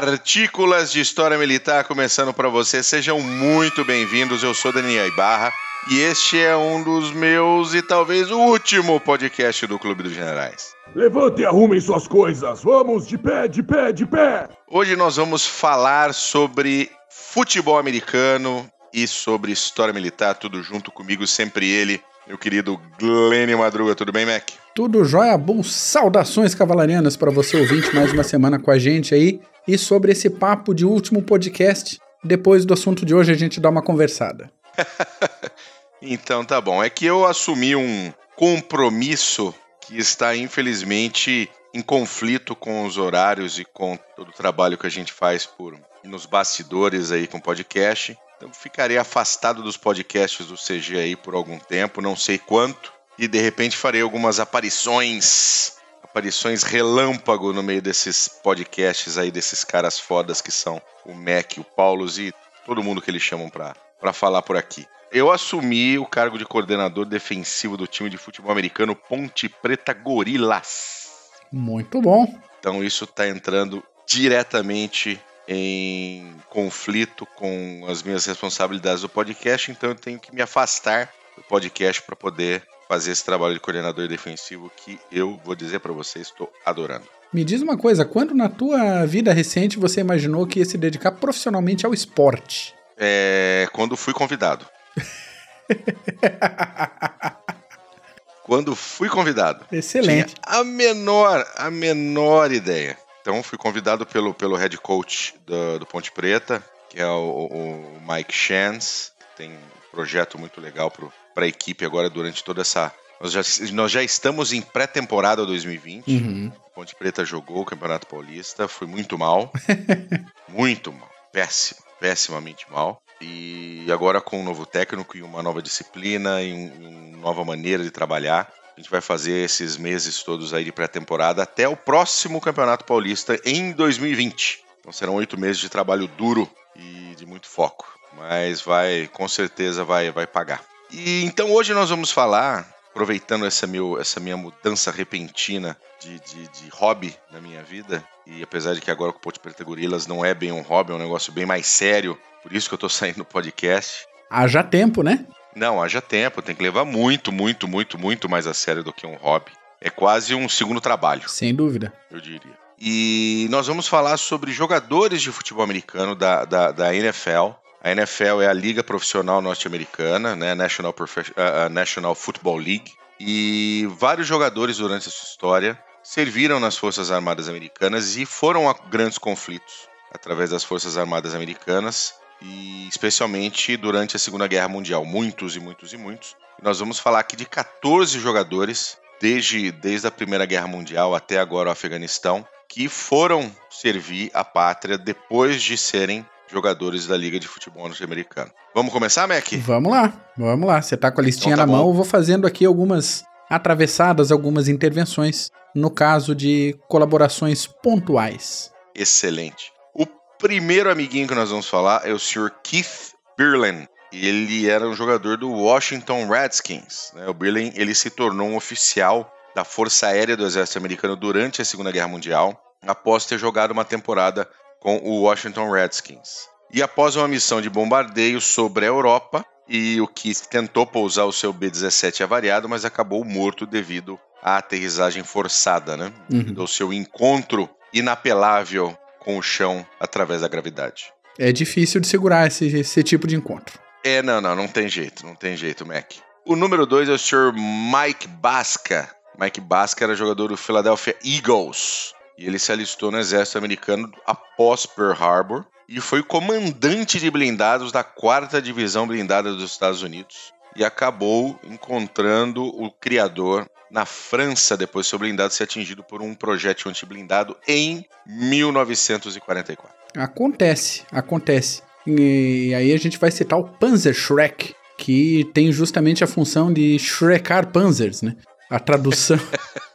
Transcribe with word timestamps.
Partículas 0.00 0.90
de 0.90 0.98
História 0.98 1.36
Militar 1.36 1.84
começando 1.84 2.32
para 2.32 2.48
você. 2.48 2.82
Sejam 2.82 3.20
muito 3.20 3.84
bem-vindos. 3.84 4.42
Eu 4.42 4.54
sou 4.54 4.72
Daniel 4.72 5.06
Ibarra 5.06 5.52
e 5.90 6.00
este 6.00 6.40
é 6.40 6.56
um 6.56 6.82
dos 6.82 7.12
meus 7.12 7.74
e 7.74 7.82
talvez 7.82 8.30
o 8.30 8.38
último 8.38 8.98
podcast 8.98 9.66
do 9.66 9.78
Clube 9.78 10.04
dos 10.04 10.12
Generais. 10.12 10.72
Levante 10.94 11.42
e 11.42 11.44
arrumem 11.44 11.78
suas 11.82 12.08
coisas. 12.08 12.62
Vamos 12.62 13.06
de 13.06 13.18
pé, 13.18 13.46
de 13.46 13.62
pé, 13.62 13.92
de 13.92 14.06
pé. 14.06 14.48
Hoje 14.70 14.96
nós 14.96 15.16
vamos 15.16 15.44
falar 15.46 16.14
sobre 16.14 16.90
futebol 17.10 17.76
americano 17.76 18.66
e 18.94 19.06
sobre 19.06 19.52
história 19.52 19.92
militar, 19.92 20.34
tudo 20.34 20.62
junto 20.62 20.90
comigo, 20.90 21.26
sempre 21.26 21.70
ele, 21.70 22.00
meu 22.26 22.38
querido 22.38 22.80
Glênio 22.98 23.58
Madruga. 23.58 23.94
Tudo 23.94 24.12
bem, 24.12 24.24
Mac? 24.24 24.48
Tudo 24.74 25.04
jóia, 25.04 25.36
bom. 25.36 25.62
Saudações 25.62 26.54
cavalarianas 26.54 27.18
para 27.18 27.30
você 27.30 27.58
ouvinte 27.58 27.94
mais 27.94 28.14
uma 28.14 28.22
semana 28.22 28.58
com 28.58 28.70
a 28.70 28.78
gente 28.78 29.14
aí. 29.14 29.38
E 29.70 29.78
sobre 29.78 30.10
esse 30.10 30.28
papo 30.28 30.74
de 30.74 30.84
último 30.84 31.22
podcast, 31.22 32.00
depois 32.24 32.64
do 32.64 32.74
assunto 32.74 33.06
de 33.06 33.14
hoje 33.14 33.30
a 33.30 33.36
gente 33.36 33.60
dá 33.60 33.70
uma 33.70 33.80
conversada. 33.80 34.50
então 36.02 36.44
tá 36.44 36.60
bom. 36.60 36.82
É 36.82 36.90
que 36.90 37.06
eu 37.06 37.24
assumi 37.24 37.76
um 37.76 38.12
compromisso 38.34 39.54
que 39.80 39.96
está 39.96 40.34
infelizmente 40.34 41.48
em 41.72 41.80
conflito 41.80 42.56
com 42.56 42.84
os 42.84 42.98
horários 42.98 43.60
e 43.60 43.64
com 43.64 43.96
todo 44.16 44.30
o 44.30 44.32
trabalho 44.32 44.76
que 44.76 44.88
a 44.88 44.90
gente 44.90 45.12
faz 45.12 45.46
por 45.46 45.78
nos 46.02 46.26
bastidores 46.26 47.12
aí 47.12 47.28
com 47.28 47.38
podcast. 47.38 48.18
Então 48.36 48.52
ficarei 48.52 48.98
afastado 48.98 49.62
dos 49.62 49.76
podcasts 49.76 50.48
do 50.48 50.56
CG 50.56 50.98
aí 50.98 51.14
por 51.14 51.36
algum 51.36 51.60
tempo, 51.60 52.02
não 52.02 52.16
sei 52.16 52.38
quanto, 52.38 52.92
e 53.16 53.28
de 53.28 53.40
repente 53.40 53.76
farei 53.76 54.00
algumas 54.00 54.40
aparições, 54.40 55.76
aparições 56.02 56.62
relâmpago 56.62 57.52
no 57.52 57.62
meio 57.62 57.80
desses 57.80 58.28
podcasts 58.28 59.16
aí 59.16 59.30
desses 59.30 59.64
caras 59.64 59.98
fodas 59.98 60.40
que 60.40 60.50
são 60.50 60.80
o 61.04 61.14
Mac, 61.14 61.58
o 61.58 61.64
Paulos 61.64 62.18
e 62.18 62.32
todo 62.66 62.82
mundo 62.82 63.00
que 63.00 63.10
eles 63.10 63.22
chamam 63.22 63.48
para 63.48 64.12
falar 64.12 64.42
por 64.42 64.56
aqui. 64.56 64.86
Eu 65.12 65.30
assumi 65.30 65.98
o 65.98 66.06
cargo 66.06 66.38
de 66.38 66.44
coordenador 66.44 67.04
defensivo 67.04 67.76
do 67.76 67.86
time 67.86 68.08
de 68.08 68.16
futebol 68.16 68.52
americano 68.52 68.94
Ponte 68.94 69.48
Preta 69.48 69.92
Gorilas. 69.92 71.20
Muito 71.50 72.00
bom. 72.00 72.32
Então 72.60 72.84
isso 72.84 73.04
está 73.04 73.26
entrando 73.28 73.82
diretamente 74.06 75.20
em 75.48 76.32
conflito 76.48 77.26
com 77.34 77.84
as 77.88 78.04
minhas 78.04 78.24
responsabilidades 78.24 79.02
do 79.02 79.08
podcast, 79.08 79.70
então 79.72 79.90
eu 79.90 79.96
tenho 79.96 80.18
que 80.18 80.32
me 80.32 80.40
afastar 80.40 81.12
do 81.36 81.42
podcast 81.42 82.02
para 82.02 82.14
poder 82.14 82.62
fazer 82.90 83.12
esse 83.12 83.24
trabalho 83.24 83.54
de 83.54 83.60
coordenador 83.60 84.08
defensivo 84.08 84.68
que 84.74 84.98
eu 85.12 85.40
vou 85.44 85.54
dizer 85.54 85.78
para 85.78 85.92
você 85.92 86.18
estou 86.18 86.52
adorando. 86.66 87.04
Me 87.32 87.44
diz 87.44 87.62
uma 87.62 87.78
coisa, 87.78 88.04
quando 88.04 88.34
na 88.34 88.48
tua 88.48 89.06
vida 89.06 89.32
recente 89.32 89.78
você 89.78 90.00
imaginou 90.00 90.44
que 90.44 90.58
ia 90.58 90.64
se 90.64 90.76
dedicar 90.76 91.12
profissionalmente 91.12 91.86
ao 91.86 91.94
esporte? 91.94 92.74
É, 92.98 93.68
quando 93.72 93.96
fui 93.96 94.12
convidado. 94.12 94.66
quando 98.42 98.74
fui 98.74 99.08
convidado. 99.08 99.64
Excelente. 99.70 100.34
a 100.42 100.64
menor, 100.64 101.46
a 101.54 101.70
menor 101.70 102.50
ideia. 102.50 102.98
Então 103.22 103.40
fui 103.40 103.56
convidado 103.56 104.04
pelo, 104.04 104.34
pelo 104.34 104.56
head 104.56 104.76
coach 104.78 105.36
do, 105.46 105.78
do 105.78 105.86
Ponte 105.86 106.10
Preta, 106.10 106.60
que 106.88 107.00
é 107.00 107.06
o, 107.06 107.46
o 107.52 108.12
Mike 108.12 108.34
Chance, 108.34 109.12
que 109.16 109.36
tem 109.36 109.52
um 109.52 109.90
projeto 109.92 110.36
muito 110.36 110.60
legal 110.60 110.90
para 111.34 111.44
a 111.44 111.48
equipe 111.48 111.84
agora 111.84 112.10
durante 112.10 112.42
toda 112.42 112.62
essa. 112.62 112.92
Nós 113.20 113.32
já, 113.32 113.42
nós 113.72 113.92
já 113.92 114.02
estamos 114.02 114.52
em 114.52 114.62
pré-temporada 114.62 115.44
2020. 115.44 116.08
Uhum. 116.08 116.52
Ponte 116.74 116.94
Preta 116.94 117.24
jogou 117.24 117.60
o 117.60 117.64
Campeonato 117.64 118.06
Paulista, 118.06 118.66
foi 118.66 118.86
muito 118.86 119.18
mal. 119.18 119.52
muito 120.48 120.92
mal. 120.92 121.10
Péssimo 121.32 121.90
pessimamente 122.00 122.66
mal. 122.70 123.00
E 123.20 123.86
agora 123.92 124.20
com 124.20 124.40
um 124.40 124.44
novo 124.44 124.64
técnico 124.64 125.16
e 125.16 125.22
uma 125.22 125.42
nova 125.42 125.60
disciplina 125.60 126.42
e 126.42 126.52
uma 126.52 127.18
nova 127.18 127.44
maneira 127.44 127.84
de 127.84 127.90
trabalhar, 127.90 128.50
a 128.74 128.80
gente 128.80 128.90
vai 128.90 129.02
fazer 129.02 129.44
esses 129.44 129.76
meses 129.76 130.22
todos 130.22 130.54
aí 130.54 130.64
de 130.64 130.72
pré-temporada 130.72 131.42
até 131.42 131.68
o 131.68 131.76
próximo 131.76 132.40
Campeonato 132.40 132.86
Paulista 132.86 133.38
em 133.44 133.72
2020. 133.72 134.64
Então 134.80 134.90
serão 134.90 135.16
oito 135.16 135.38
meses 135.38 135.60
de 135.60 135.68
trabalho 135.68 136.08
duro 136.08 136.50
e 136.74 137.14
de 137.14 137.26
muito 137.26 137.46
foco, 137.46 137.86
mas 138.16 138.62
vai, 138.62 139.06
com 139.12 139.28
certeza 139.28 139.84
vai, 139.84 140.10
vai 140.10 140.26
pagar. 140.26 140.64
E 140.92 141.24
então 141.24 141.52
hoje 141.52 141.72
nós 141.72 141.90
vamos 141.90 142.10
falar 142.10 142.66
aproveitando 142.90 143.46
essa, 143.46 143.66
meu, 143.66 144.00
essa 144.00 144.18
minha 144.18 144.36
mudança 144.36 144.90
repentina 144.90 145.76
de, 146.00 146.18
de, 146.20 146.48
de, 146.48 146.68
hobby 146.70 147.14
na 147.30 147.40
minha 147.40 147.62
vida, 147.62 148.04
e 148.26 148.42
apesar 148.42 148.74
de 148.74 148.80
que 148.80 148.90
agora 148.90 149.10
o 149.10 149.14
Ponte 149.14 149.38
Preta 149.38 149.62
Gorilas 149.62 150.06
não 150.06 150.24
é 150.24 150.34
bem 150.34 150.50
um 150.50 150.60
hobby, 150.60 150.92
é 150.92 150.94
um 150.96 150.98
negócio 150.98 151.32
bem 151.32 151.46
mais 151.46 151.66
sério, 151.66 152.18
por 152.42 152.52
isso 152.52 152.68
que 152.68 152.74
eu 152.74 152.78
tô 152.78 152.88
saindo 152.90 153.18
no 153.18 153.24
podcast. 153.24 154.06
Haja 154.28 154.62
tempo, 154.62 155.02
né? 155.02 155.24
Não, 155.54 155.82
haja 155.82 156.00
tempo, 156.00 156.42
tem 156.42 156.54
que 156.54 156.62
levar 156.62 156.84
muito, 156.84 157.32
muito, 157.32 157.66
muito, 157.66 157.98
muito 157.98 158.28
mais 158.28 158.46
a 158.46 158.54
sério 158.54 158.84
do 158.84 158.92
que 158.92 159.06
um 159.06 159.16
hobby. 159.16 159.50
É 159.80 159.90
quase 159.90 160.34
um 160.34 160.48
segundo 160.48 160.80
trabalho. 160.80 161.28
Sem 161.28 161.54
dúvida. 161.54 161.92
Eu 162.10 162.20
diria. 162.20 162.58
E 162.78 163.46
nós 163.50 163.66
vamos 163.66 163.88
falar 163.88 164.16
sobre 164.16 164.52
jogadores 164.52 165.20
de 165.20 165.32
futebol 165.32 165.64
americano 165.64 166.14
da, 166.14 166.44
da, 166.44 166.70
da 166.70 166.94
NFL, 166.94 167.50
a 167.82 167.90
NFL 167.90 168.42
é 168.42 168.46
a 168.46 168.52
liga 168.52 168.84
profissional 168.84 169.40
norte-americana, 169.40 170.36
né, 170.36 170.54
National, 170.54 170.92
Profe 170.92 171.20
uh, 171.20 171.68
National 171.70 172.14
Football 172.14 172.58
League, 172.58 172.92
e 173.18 173.88
vários 173.98 174.26
jogadores 174.26 174.78
durante 174.78 175.08
a 175.08 175.10
sua 175.10 175.28
história 175.28 175.78
serviram 176.02 176.58
nas 176.58 176.76
Forças 176.76 177.10
Armadas 177.10 177.48
Americanas 177.48 178.16
e 178.16 178.24
foram 178.24 178.68
a 178.68 178.74
grandes 178.74 179.18
conflitos 179.18 179.88
através 180.12 180.50
das 180.50 180.64
Forças 180.64 180.96
Armadas 180.96 181.34
Americanas 181.34 182.14
e 182.40 182.88
especialmente 182.88 183.76
durante 183.76 184.16
a 184.16 184.18
Segunda 184.18 184.46
Guerra 184.46 184.68
Mundial, 184.68 185.04
muitos 185.04 185.56
e 185.56 185.60
muitos 185.60 185.92
e 185.92 185.98
muitos. 185.98 186.34
nós 186.62 186.78
vamos 186.80 186.98
falar 186.98 187.20
aqui 187.20 187.36
de 187.36 187.44
14 187.44 188.18
jogadores 188.18 188.98
desde, 189.20 189.70
desde 189.70 190.06
a 190.06 190.10
Primeira 190.10 190.46
Guerra 190.46 190.66
Mundial 190.66 191.14
até 191.14 191.38
agora 191.38 191.68
o 191.68 191.72
Afeganistão 191.72 192.46
que 192.66 192.88
foram 192.88 193.54
servir 193.68 194.30
a 194.32 194.44
pátria 194.44 194.96
depois 194.96 195.60
de 195.60 195.76
serem 195.76 196.24
jogadores 196.50 197.06
da 197.06 197.16
Liga 197.16 197.38
de 197.38 197.46
Futebol 197.46 197.86
Norte-Americano. 197.86 198.50
Vamos 198.74 198.92
começar, 198.92 199.26
Mac? 199.26 199.52
Vamos 199.58 199.90
lá, 199.90 200.12
vamos 200.36 200.66
lá. 200.66 200.82
Você 200.82 200.96
tá 200.96 201.10
com 201.10 201.20
a 201.20 201.24
listinha 201.24 201.54
então 201.54 201.66
tá 201.66 201.70
na 201.70 201.78
mão, 201.78 201.88
eu 201.88 201.94
vou 201.94 202.04
fazendo 202.04 202.46
aqui 202.46 202.64
algumas 202.64 203.24
atravessadas, 203.48 204.30
algumas 204.30 204.68
intervenções, 204.68 205.50
no 205.74 205.90
caso 205.90 206.34
de 206.34 206.76
colaborações 206.88 207.66
pontuais. 207.66 208.72
Excelente. 208.94 209.72
O 209.94 210.06
primeiro 210.38 210.90
amiguinho 210.90 211.26
que 211.26 211.34
nós 211.34 211.50
vamos 211.50 211.68
falar 211.68 212.06
é 212.06 212.12
o 212.12 212.18
Sr. 212.18 212.50
Keith 212.62 213.14
Birlen. 213.36 213.88
Ele 214.12 214.68
era 214.68 214.88
um 214.88 214.94
jogador 214.94 215.36
do 215.36 215.50
Washington 215.50 216.28
Redskins. 216.28 217.12
Né? 217.14 217.28
O 217.28 217.34
Birlen 217.34 217.72
ele 217.76 217.94
se 217.94 218.10
tornou 218.10 218.48
um 218.48 218.56
oficial 218.56 219.32
da 219.54 219.64
Força 219.64 220.06
Aérea 220.06 220.36
do 220.36 220.46
Exército 220.46 220.78
Americano 220.78 221.16
durante 221.16 221.60
a 221.60 221.64
Segunda 221.64 221.90
Guerra 221.90 222.08
Mundial, 222.08 222.60
após 222.86 223.26
ter 223.26 223.38
jogado 223.38 223.72
uma 223.72 223.84
temporada 223.84 224.48
com 224.80 224.96
o 224.96 225.20
Washington 225.20 225.70
Redskins. 225.70 226.48
E 226.72 226.82
após 226.82 227.14
uma 227.14 227.28
missão 227.28 227.60
de 227.60 227.68
bombardeio 227.68 228.40
sobre 228.40 228.86
a 228.86 228.88
Europa, 228.88 229.44
e 229.68 230.00
o 230.00 230.08
Keith 230.08 230.46
tentou 230.50 230.86
pousar 230.86 231.24
o 231.26 231.32
seu 231.32 231.52
B-17 231.52 232.22
avariado, 232.22 232.68
mas 232.68 232.84
acabou 232.84 233.24
morto 233.24 233.66
devido 233.66 234.18
à 234.42 234.56
aterrissagem 234.56 235.22
forçada, 235.22 235.96
né? 235.96 236.12
Uhum. 236.32 236.54
Do 236.54 236.66
seu 236.66 236.92
encontro 236.92 237.68
inapelável 237.92 238.96
com 239.20 239.36
o 239.36 239.42
chão 239.42 239.86
através 240.00 240.40
da 240.40 240.48
gravidade. 240.48 241.12
É 241.38 241.52
difícil 241.52 242.00
de 242.00 242.06
segurar 242.06 242.46
esse, 242.46 242.66
esse 242.66 243.02
tipo 243.02 243.26
de 243.26 243.36
encontro. 243.36 243.78
É, 244.02 244.22
não, 244.22 244.40
não, 244.40 244.56
não 244.56 244.66
tem 244.66 244.88
jeito, 244.88 245.24
não 245.24 245.34
tem 245.34 245.56
jeito, 245.56 245.86
Mac. 245.86 246.12
O 246.46 246.56
número 246.56 246.86
2 246.86 247.08
é 247.08 247.12
o 247.12 247.18
Sr. 247.18 247.52
Mike 247.52 248.26
Basca. 248.26 249.08
Mike 249.38 249.60
Basca 249.60 250.04
era 250.04 250.14
jogador 250.14 250.48
do 250.48 250.56
Philadelphia 250.56 251.16
Eagles 251.24 252.14
e 252.40 252.46
ele 252.46 252.58
se 252.58 252.72
alistou 252.72 253.10
no 253.10 253.18
exército 253.18 253.58
americano 253.58 254.10
após 254.26 254.86
Pearl 254.86 255.12
Harbor 255.12 255.66
e 255.86 256.00
foi 256.00 256.22
comandante 256.22 257.20
de 257.20 257.30
blindados 257.30 257.92
da 257.92 258.02
quarta 258.02 258.62
divisão 258.62 259.06
blindada 259.06 259.52
dos 259.52 259.70
Estados 259.70 260.02
Unidos 260.02 260.50
e 260.74 260.82
acabou 260.82 261.60
encontrando 261.62 262.64
o 262.64 262.90
criador 262.90 263.68
na 263.90 264.06
França 264.06 264.74
depois 264.74 265.04
de 265.04 265.10
seu 265.10 265.18
blindado 265.18 265.52
ser 265.52 265.64
atingido 265.64 266.02
por 266.02 266.22
um 266.22 266.34
projétil 266.34 266.90
antiblindado 266.90 267.54
em 267.68 268.06
1944. 268.26 269.94
Acontece, 270.16 271.02
acontece. 271.12 271.82
E 272.06 272.72
aí 272.74 272.92
a 272.92 272.96
gente 272.96 273.18
vai 273.18 273.30
citar 273.30 273.58
o 273.58 273.68
Panzer 273.68 274.14
Shrek, 274.14 274.74
que 274.96 275.44
tem 275.52 275.70
justamente 275.70 276.24
a 276.24 276.26
função 276.26 276.72
de 276.72 276.98
shrekar 276.98 277.66
panzers, 277.66 278.22
né? 278.22 278.36
A 278.70 278.78
tradução 278.78 279.38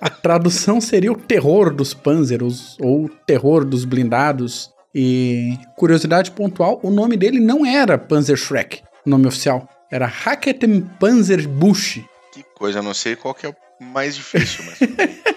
A 0.00 0.10
tradução 0.10 0.80
seria 0.80 1.10
o 1.10 1.16
terror 1.16 1.74
dos 1.74 1.94
Panzers 1.94 2.76
ou 2.80 3.04
o 3.04 3.08
terror 3.08 3.64
dos 3.64 3.84
blindados. 3.84 4.70
E 4.94 5.58
curiosidade 5.76 6.30
pontual, 6.30 6.80
o 6.82 6.90
nome 6.90 7.16
dele 7.16 7.38
não 7.38 7.66
era 7.66 7.98
Panzer 7.98 8.36
Shrek, 8.36 8.82
o 9.04 9.10
nome 9.10 9.26
oficial. 9.26 9.68
Era 9.90 10.06
Hacketen 10.06 10.80
Panzer 10.98 11.46
Bush. 11.46 12.00
Que 12.32 12.42
coisa, 12.54 12.80
não 12.80 12.94
sei 12.94 13.14
qual 13.14 13.34
que 13.34 13.46
é 13.46 13.50
o 13.50 13.84
mais 13.84 14.16
difícil, 14.16 14.64
mas... 14.64 14.78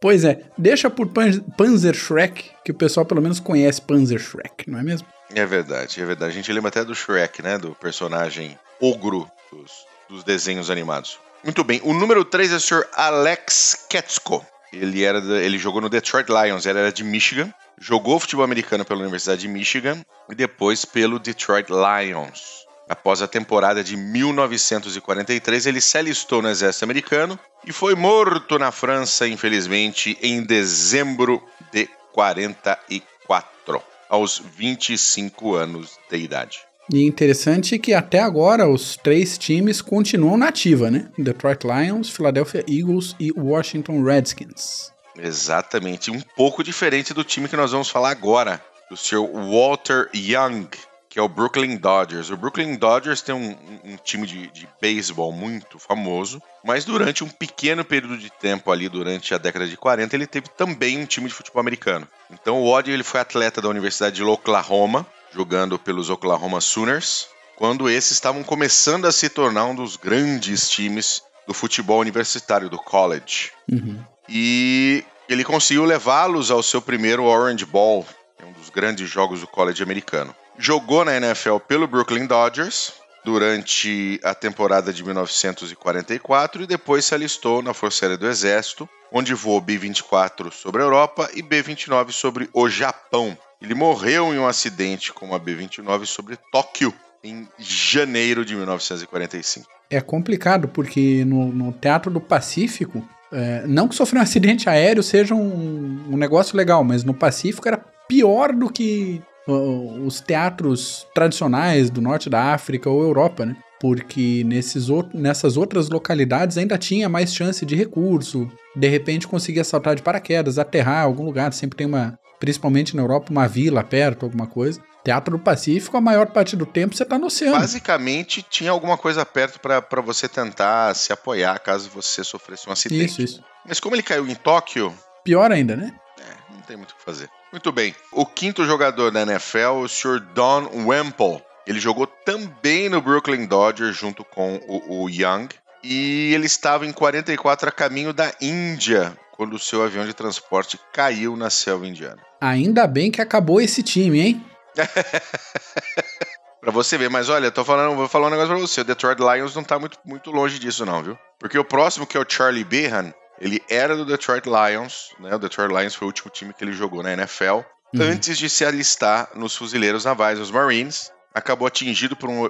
Pois 0.00 0.24
é, 0.24 0.40
deixa 0.56 0.88
por 0.88 1.08
Pan 1.08 1.30
Panzer 1.58 1.94
Shrek, 1.94 2.50
que 2.64 2.70
o 2.70 2.74
pessoal 2.74 3.04
pelo 3.04 3.20
menos 3.20 3.38
conhece 3.38 3.82
Panzer 3.82 4.18
Shrek, 4.18 4.68
não 4.68 4.78
é 4.78 4.82
mesmo? 4.82 5.06
É 5.34 5.44
verdade, 5.44 6.00
é 6.00 6.06
verdade. 6.06 6.32
A 6.32 6.34
gente 6.34 6.50
lembra 6.50 6.70
até 6.70 6.82
do 6.82 6.94
Shrek, 6.94 7.42
né? 7.42 7.58
Do 7.58 7.74
personagem 7.74 8.58
ogro 8.80 9.30
dos, 9.52 9.84
dos 10.08 10.24
desenhos 10.24 10.70
animados. 10.70 11.18
Muito 11.42 11.64
bem, 11.64 11.80
o 11.84 11.94
número 11.94 12.24
3 12.24 12.52
é 12.52 12.56
o 12.56 12.60
Sr. 12.60 12.86
Alex 12.92 13.86
Ketsko. 13.88 14.44
Ele, 14.72 15.02
era, 15.02 15.18
ele 15.40 15.58
jogou 15.58 15.80
no 15.80 15.88
Detroit 15.88 16.28
Lions, 16.28 16.66
ele 16.66 16.78
era 16.78 16.92
de 16.92 17.02
Michigan. 17.02 17.52
Jogou 17.80 18.20
futebol 18.20 18.44
americano 18.44 18.84
pela 18.84 19.00
Universidade 19.00 19.40
de 19.40 19.48
Michigan 19.48 20.04
e 20.28 20.34
depois 20.34 20.84
pelo 20.84 21.18
Detroit 21.18 21.68
Lions. 21.70 22.66
Após 22.88 23.22
a 23.22 23.28
temporada 23.28 23.82
de 23.82 23.96
1943, 23.96 25.66
ele 25.66 25.80
se 25.80 25.96
alistou 25.96 26.42
no 26.42 26.48
exército 26.50 26.84
americano 26.84 27.38
e 27.64 27.72
foi 27.72 27.94
morto 27.94 28.58
na 28.58 28.70
França, 28.70 29.26
infelizmente, 29.26 30.18
em 30.20 30.42
dezembro 30.42 31.42
de 31.72 31.88
44, 32.12 33.82
aos 34.08 34.42
25 34.56 35.54
anos 35.54 35.98
de 36.10 36.18
idade. 36.18 36.69
E 36.92 37.06
interessante 37.06 37.78
que 37.78 37.94
até 37.94 38.18
agora 38.18 38.68
os 38.68 38.96
três 38.96 39.38
times 39.38 39.80
continuam 39.80 40.36
na 40.36 40.48
ativa, 40.48 40.90
né? 40.90 41.08
Detroit 41.16 41.64
Lions, 41.64 42.10
Philadelphia 42.10 42.64
Eagles 42.68 43.14
e 43.20 43.30
Washington 43.32 44.02
Redskins. 44.02 44.90
Exatamente, 45.16 46.10
um 46.10 46.20
pouco 46.20 46.64
diferente 46.64 47.14
do 47.14 47.22
time 47.22 47.48
que 47.48 47.56
nós 47.56 47.70
vamos 47.70 47.90
falar 47.90 48.10
agora, 48.10 48.60
do 48.90 48.96
Sr. 48.96 49.20
Walter 49.52 50.08
Young, 50.12 50.66
que 51.08 51.18
é 51.18 51.22
o 51.22 51.28
Brooklyn 51.28 51.76
Dodgers. 51.76 52.30
O 52.30 52.36
Brooklyn 52.36 52.76
Dodgers 52.76 53.22
tem 53.22 53.34
um, 53.34 53.56
um 53.84 53.96
time 53.96 54.26
de, 54.26 54.48
de 54.48 54.68
beisebol 54.80 55.32
muito 55.32 55.78
famoso, 55.78 56.42
mas 56.64 56.84
durante 56.84 57.22
um 57.22 57.28
pequeno 57.28 57.84
período 57.84 58.16
de 58.16 58.30
tempo 58.30 58.70
ali, 58.72 58.88
durante 58.88 59.32
a 59.32 59.38
década 59.38 59.66
de 59.66 59.76
40, 59.76 60.16
ele 60.16 60.26
teve 60.26 60.48
também 60.48 60.98
um 60.98 61.06
time 61.06 61.28
de 61.28 61.34
futebol 61.34 61.60
americano. 61.60 62.08
Então 62.30 62.60
o 62.60 62.68
Odd 62.68 62.90
ele 62.90 63.04
foi 63.04 63.20
atleta 63.20 63.60
da 63.60 63.68
Universidade 63.68 64.16
de 64.16 64.24
Oklahoma, 64.24 65.06
jogando 65.32 65.78
pelos 65.78 66.10
Oklahoma 66.10 66.60
Sooners, 66.60 67.28
quando 67.56 67.88
esses 67.88 68.12
estavam 68.12 68.42
começando 68.42 69.06
a 69.06 69.12
se 69.12 69.28
tornar 69.28 69.66
um 69.66 69.74
dos 69.74 69.96
grandes 69.96 70.68
times 70.68 71.22
do 71.46 71.54
futebol 71.54 72.00
universitário, 72.00 72.70
do 72.70 72.78
college. 72.78 73.52
Uhum. 73.70 74.02
E 74.28 75.04
ele 75.28 75.44
conseguiu 75.44 75.84
levá-los 75.84 76.50
ao 76.50 76.62
seu 76.62 76.80
primeiro 76.80 77.24
Orange 77.24 77.66
Bowl, 77.66 78.06
é 78.38 78.44
um 78.44 78.52
dos 78.52 78.70
grandes 78.70 79.08
jogos 79.08 79.40
do 79.40 79.46
college 79.46 79.82
americano. 79.82 80.34
Jogou 80.58 81.04
na 81.04 81.16
NFL 81.16 81.58
pelo 81.66 81.86
Brooklyn 81.86 82.26
Dodgers 82.26 82.92
durante 83.24 84.20
a 84.24 84.34
temporada 84.34 84.92
de 84.92 85.04
1944 85.04 86.62
e 86.62 86.66
depois 86.66 87.04
se 87.04 87.14
alistou 87.14 87.62
na 87.62 87.74
Força 87.74 88.04
Aérea 88.04 88.16
do 88.16 88.26
Exército, 88.26 88.88
onde 89.12 89.34
voou 89.34 89.60
B-24 89.60 90.52
sobre 90.52 90.82
a 90.82 90.84
Europa 90.84 91.28
e 91.34 91.42
B-29 91.42 92.12
sobre 92.12 92.48
o 92.52 92.68
Japão. 92.68 93.36
Ele 93.60 93.74
morreu 93.74 94.32
em 94.32 94.38
um 94.38 94.46
acidente 94.46 95.12
com 95.12 95.26
uma 95.26 95.38
B-29 95.38 96.06
sobre 96.06 96.38
Tóquio 96.50 96.94
em 97.22 97.46
janeiro 97.58 98.44
de 98.44 98.56
1945. 98.56 99.68
É 99.90 100.00
complicado 100.00 100.68
porque 100.68 101.24
no, 101.24 101.52
no 101.52 101.72
Teatro 101.72 102.10
do 102.10 102.20
Pacífico 102.20 103.06
é, 103.32 103.64
não 103.66 103.86
que 103.86 103.94
sofrer 103.94 104.18
um 104.18 104.22
acidente 104.22 104.68
aéreo 104.68 105.02
seja 105.02 105.34
um, 105.34 106.04
um, 106.10 106.16
negócio 106.16 106.56
legal, 106.56 106.82
mas 106.82 107.04
no 107.04 107.14
Pacífico 107.14 107.68
era 107.68 107.78
pior 108.08 108.52
do 108.52 108.70
que 108.70 109.22
uh, 109.46 110.04
os 110.04 110.20
teatros 110.20 111.06
tradicionais 111.14 111.90
do 111.90 112.00
norte 112.00 112.28
da 112.28 112.52
África 112.54 112.90
ou 112.90 113.02
Europa, 113.02 113.46
né? 113.46 113.56
Porque 113.80 114.42
nesses, 114.44 114.88
nessas 115.14 115.56
outras 115.56 115.88
localidades 115.88 116.58
ainda 116.58 116.76
tinha 116.76 117.08
mais 117.08 117.34
chance 117.34 117.64
de 117.64 117.74
recurso, 117.74 118.50
de 118.76 118.88
repente 118.88 119.28
conseguia 119.28 119.64
saltar 119.64 119.94
de 119.94 120.02
paraquedas, 120.02 120.58
aterrar 120.58 121.02
em 121.02 121.06
algum 121.06 121.24
lugar, 121.24 121.52
sempre 121.52 121.78
tem 121.78 121.86
uma, 121.86 122.18
principalmente 122.40 122.96
na 122.96 123.02
Europa, 123.02 123.30
uma 123.30 123.46
vila 123.46 123.84
perto, 123.84 124.24
alguma 124.24 124.46
coisa. 124.46 124.82
Teatro 125.04 125.38
do 125.38 125.42
Pacífico, 125.42 125.96
a 125.96 126.00
maior 126.00 126.26
parte 126.26 126.56
do 126.56 126.66
tempo 126.66 126.96
você 126.96 127.04
tá 127.04 127.18
no 127.18 127.26
oceano. 127.26 127.58
Basicamente, 127.58 128.42
tinha 128.42 128.70
alguma 128.70 128.98
coisa 128.98 129.24
perto 129.24 129.60
para 129.60 130.00
você 130.00 130.28
tentar 130.28 130.94
se 130.94 131.12
apoiar 131.12 131.58
caso 131.60 131.88
você 131.88 132.24
sofresse 132.24 132.68
um 132.68 132.72
acidente. 132.72 133.04
Isso, 133.04 133.22
isso. 133.22 133.44
Mas 133.66 133.78
como 133.78 133.94
ele 133.94 134.02
caiu 134.02 134.26
em 134.26 134.34
Tóquio. 134.34 134.92
Pior 135.24 135.52
ainda, 135.52 135.76
né? 135.76 135.94
É, 136.18 136.54
não 136.54 136.60
tem 136.62 136.76
muito 136.76 136.90
o 136.92 136.96
que 136.96 137.04
fazer. 137.04 137.30
Muito 137.52 137.72
bem. 137.72 137.94
O 138.12 138.26
quinto 138.26 138.64
jogador 138.64 139.10
da 139.10 139.22
NFL, 139.22 139.82
o 139.82 139.88
Sr. 139.88 140.20
Don 140.34 140.68
Wemple. 140.86 141.42
Ele 141.66 141.80
jogou 141.80 142.06
também 142.06 142.88
no 142.88 143.00
Brooklyn 143.00 143.46
Dodgers 143.46 143.96
junto 143.96 144.24
com 144.24 144.60
o, 144.66 145.04
o 145.04 145.10
Young. 145.10 145.48
E 145.82 146.32
ele 146.34 146.46
estava 146.46 146.86
em 146.86 146.92
44 146.92 147.68
a 147.68 147.72
caminho 147.72 148.12
da 148.12 148.32
Índia 148.40 149.16
quando 149.40 149.54
o 149.54 149.58
seu 149.58 149.82
avião 149.82 150.04
de 150.04 150.12
transporte 150.12 150.78
caiu 150.92 151.34
na 151.34 151.48
selva 151.48 151.86
indiana. 151.86 152.20
Ainda 152.42 152.86
bem 152.86 153.10
que 153.10 153.22
acabou 153.22 153.58
esse 153.58 153.82
time, 153.82 154.20
hein? 154.20 154.46
pra 156.60 156.70
você 156.70 156.98
ver, 156.98 157.08
mas 157.08 157.30
olha, 157.30 157.50
tô 157.50 157.64
falando, 157.64 157.96
vou 157.96 158.06
falar 158.06 158.26
um 158.26 158.30
negócio 158.30 158.50
pra 158.50 158.58
você. 158.58 158.82
O 158.82 158.84
Detroit 158.84 159.18
Lions 159.18 159.54
não 159.54 159.64
tá 159.64 159.78
muito, 159.78 159.96
muito 160.04 160.30
longe 160.30 160.58
disso, 160.58 160.84
não, 160.84 161.02
viu? 161.02 161.18
Porque 161.38 161.58
o 161.58 161.64
próximo, 161.64 162.06
que 162.06 162.18
é 162.18 162.20
o 162.20 162.26
Charlie 162.28 162.64
Behan, 162.64 163.14
ele 163.40 163.62
era 163.70 163.96
do 163.96 164.04
Detroit 164.04 164.44
Lions, 164.44 165.14
né? 165.18 165.34
O 165.34 165.38
Detroit 165.38 165.72
Lions 165.72 165.94
foi 165.94 166.04
o 166.04 166.10
último 166.10 166.30
time 166.30 166.52
que 166.52 166.62
ele 166.62 166.74
jogou 166.74 167.02
na 167.02 167.14
NFL, 167.14 167.44
uhum. 167.44 167.62
antes 167.98 168.36
de 168.36 168.50
se 168.50 168.62
alistar 168.62 169.30
nos 169.34 169.56
fuzileiros 169.56 170.04
navais, 170.04 170.38
os 170.38 170.50
Marines. 170.50 171.10
Acabou 171.34 171.66
atingido 171.66 172.14
por 172.14 172.28
um, 172.28 172.46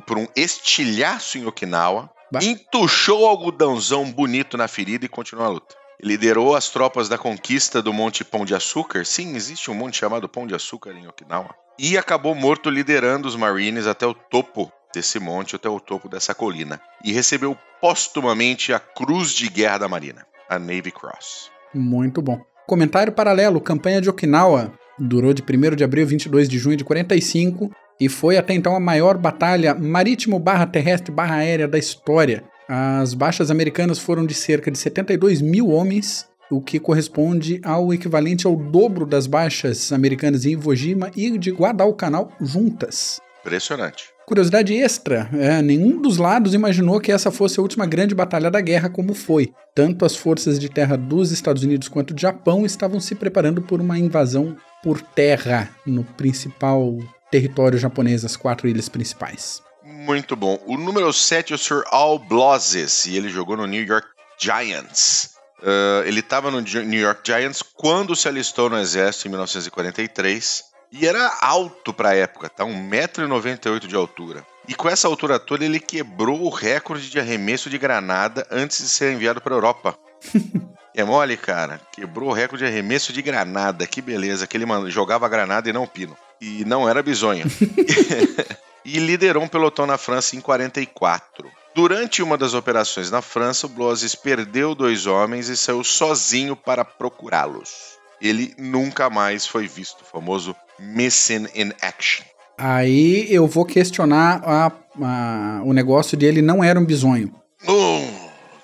por 0.00 0.18
um 0.18 0.26
estilhaço 0.34 1.38
em 1.38 1.46
Okinawa, 1.46 2.10
bah. 2.32 2.40
entuchou 2.42 3.22
o 3.22 3.26
algodãozão 3.26 4.10
bonito 4.10 4.56
na 4.56 4.66
ferida 4.66 5.06
e 5.06 5.08
continuou 5.08 5.46
a 5.46 5.50
luta. 5.50 5.83
Liderou 6.02 6.54
as 6.54 6.68
tropas 6.68 7.08
da 7.08 7.16
conquista 7.16 7.80
do 7.80 7.92
Monte 7.92 8.24
Pão 8.24 8.44
de 8.44 8.54
Açúcar. 8.54 9.04
Sim, 9.04 9.36
existe 9.36 9.70
um 9.70 9.74
monte 9.74 9.98
chamado 9.98 10.28
Pão 10.28 10.46
de 10.46 10.54
Açúcar 10.54 10.92
em 10.92 11.06
Okinawa. 11.06 11.54
E 11.78 11.98
acabou 11.98 12.34
morto 12.34 12.70
liderando 12.70 13.26
os 13.26 13.36
Marines 13.36 13.86
até 13.86 14.06
o 14.06 14.14
topo 14.14 14.70
desse 14.94 15.18
monte, 15.18 15.56
até 15.56 15.68
o 15.68 15.80
topo 15.80 16.08
dessa 16.08 16.34
colina. 16.34 16.80
E 17.04 17.12
recebeu 17.12 17.56
póstumamente 17.80 18.72
a 18.72 18.78
Cruz 18.78 19.32
de 19.32 19.48
Guerra 19.48 19.78
da 19.78 19.88
Marina, 19.88 20.26
a 20.48 20.58
Navy 20.58 20.92
Cross. 20.92 21.50
Muito 21.74 22.22
bom. 22.22 22.40
Comentário 22.66 23.12
paralelo: 23.12 23.60
campanha 23.60 24.00
de 24.00 24.08
Okinawa 24.08 24.72
durou 24.98 25.34
de 25.34 25.42
1 25.42 25.74
de 25.76 25.84
abril 25.84 26.04
a 26.04 26.08
22 26.08 26.48
de 26.48 26.58
junho 26.58 26.76
de 26.76 26.84
45 26.84 27.70
e 28.00 28.08
foi 28.08 28.36
até 28.36 28.54
então 28.54 28.74
a 28.74 28.80
maior 28.80 29.18
batalha 29.18 29.74
marítimo/terrestre/aérea 29.74 31.68
da 31.68 31.78
história. 31.78 32.44
As 32.68 33.12
baixas 33.12 33.50
americanas 33.50 33.98
foram 33.98 34.24
de 34.24 34.34
cerca 34.34 34.70
de 34.70 34.78
72 34.78 35.42
mil 35.42 35.68
homens, 35.68 36.26
o 36.50 36.60
que 36.60 36.80
corresponde 36.80 37.60
ao 37.62 37.92
equivalente 37.92 38.46
ao 38.46 38.56
dobro 38.56 39.04
das 39.04 39.26
baixas 39.26 39.92
americanas 39.92 40.46
em 40.46 40.52
Iwo 40.52 40.74
Jima 40.74 41.10
e 41.14 41.36
de 41.36 41.50
Guadalcanal 41.50 42.32
juntas. 42.40 43.20
Impressionante. 43.40 44.14
Curiosidade 44.26 44.72
extra: 44.74 45.28
é, 45.34 45.60
nenhum 45.60 46.00
dos 46.00 46.16
lados 46.16 46.54
imaginou 46.54 46.98
que 46.98 47.12
essa 47.12 47.30
fosse 47.30 47.60
a 47.60 47.62
última 47.62 47.84
grande 47.84 48.14
batalha 48.14 48.50
da 48.50 48.60
guerra, 48.60 48.88
como 48.88 49.12
foi. 49.12 49.52
Tanto 49.74 50.04
as 50.04 50.16
forças 50.16 50.58
de 50.58 50.70
terra 50.70 50.96
dos 50.96 51.30
Estados 51.30 51.62
Unidos 51.62 51.88
quanto 51.88 52.14
do 52.14 52.20
Japão 52.20 52.64
estavam 52.64 52.98
se 53.00 53.14
preparando 53.14 53.60
por 53.60 53.80
uma 53.80 53.98
invasão 53.98 54.56
por 54.82 55.02
terra 55.02 55.68
no 55.86 56.04
principal 56.04 56.96
território 57.30 57.78
japonês, 57.78 58.24
as 58.24 58.36
quatro 58.36 58.66
ilhas 58.66 58.88
principais. 58.88 59.62
Muito 60.04 60.36
bom. 60.36 60.62
O 60.66 60.76
número 60.76 61.10
7 61.10 61.54
é 61.54 61.56
o 61.56 61.58
Sir 61.58 61.82
Al 61.86 62.18
Blazes, 62.18 63.06
e 63.06 63.16
ele 63.16 63.30
jogou 63.30 63.56
no 63.56 63.66
New 63.66 63.82
York 63.82 64.06
Giants. 64.38 65.30
Uh, 65.60 66.04
ele 66.04 66.20
estava 66.20 66.50
no 66.50 66.60
New 66.60 67.00
York 67.00 67.22
Giants 67.24 67.62
quando 67.62 68.14
se 68.14 68.28
alistou 68.28 68.68
no 68.68 68.78
exército 68.78 69.26
em 69.26 69.30
1943 69.30 70.62
e 70.92 71.06
era 71.06 71.38
alto 71.40 71.94
para 71.94 72.10
a 72.10 72.14
época, 72.14 72.50
tá? 72.50 72.64
1,98m 72.64 73.86
de 73.86 73.96
altura. 73.96 74.46
E 74.68 74.74
com 74.74 74.90
essa 74.90 75.08
altura 75.08 75.38
toda 75.38 75.64
ele 75.64 75.80
quebrou 75.80 76.42
o 76.42 76.50
recorde 76.50 77.08
de 77.08 77.18
arremesso 77.18 77.70
de 77.70 77.78
granada 77.78 78.46
antes 78.50 78.82
de 78.82 78.90
ser 78.90 79.10
enviado 79.10 79.40
para 79.40 79.54
a 79.54 79.56
Europa. 79.56 79.98
é 80.94 81.02
mole, 81.02 81.38
cara. 81.38 81.80
Quebrou 81.92 82.28
o 82.28 82.34
recorde 82.34 82.62
de 82.62 82.70
arremesso 82.70 83.10
de 83.10 83.22
granada. 83.22 83.86
Que 83.86 84.02
beleza, 84.02 84.46
que 84.46 84.54
ele 84.54 84.66
jogava 84.90 85.26
granada 85.30 85.70
e 85.70 85.72
não 85.72 85.86
pino. 85.86 86.14
E 86.38 86.62
não 86.66 86.86
era 86.86 87.02
bizonho. 87.02 87.46
e 88.84 88.98
liderou 88.98 89.42
um 89.42 89.48
pelotão 89.48 89.86
na 89.86 89.96
França 89.96 90.36
em 90.36 90.40
44. 90.40 91.50
Durante 91.74 92.22
uma 92.22 92.38
das 92.38 92.54
operações 92.54 93.10
na 93.10 93.20
França, 93.20 93.66
o 93.66 93.68
Bloses 93.68 94.14
perdeu 94.14 94.74
dois 94.74 95.06
homens 95.06 95.48
e 95.48 95.56
saiu 95.56 95.82
sozinho 95.82 96.54
para 96.54 96.84
procurá-los. 96.84 97.98
Ele 98.20 98.54
nunca 98.56 99.10
mais 99.10 99.46
foi 99.46 99.66
visto, 99.66 100.02
o 100.02 100.04
famoso 100.04 100.54
Missing 100.78 101.48
in 101.54 101.72
Action. 101.80 102.24
Aí 102.56 103.26
eu 103.28 103.48
vou 103.48 103.64
questionar 103.64 104.40
a, 104.44 104.72
a, 105.02 105.62
o 105.64 105.72
negócio 105.72 106.16
dele 106.16 106.40
não 106.40 106.62
era 106.62 106.78
um 106.78 106.84
bisonho. 106.84 107.34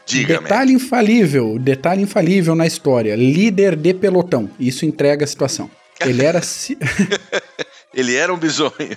Diga 0.07 0.39
Detalhe 0.41 0.73
infalível, 0.73 1.59
detalhe 1.59 2.03
infalível 2.03 2.55
na 2.55 2.67
história. 2.67 3.15
Líder 3.17 3.77
de 3.77 3.95
pelotão. 3.95 4.51
Isso 4.59 4.85
entrega 4.85 5.25
a 5.25 5.29
situação. 5.29 5.71
Ele 6.01 6.25
era. 6.25 6.41
ele 7.95 8.17
era 8.17 8.33
um 8.33 8.37
bisonho. 8.37 8.97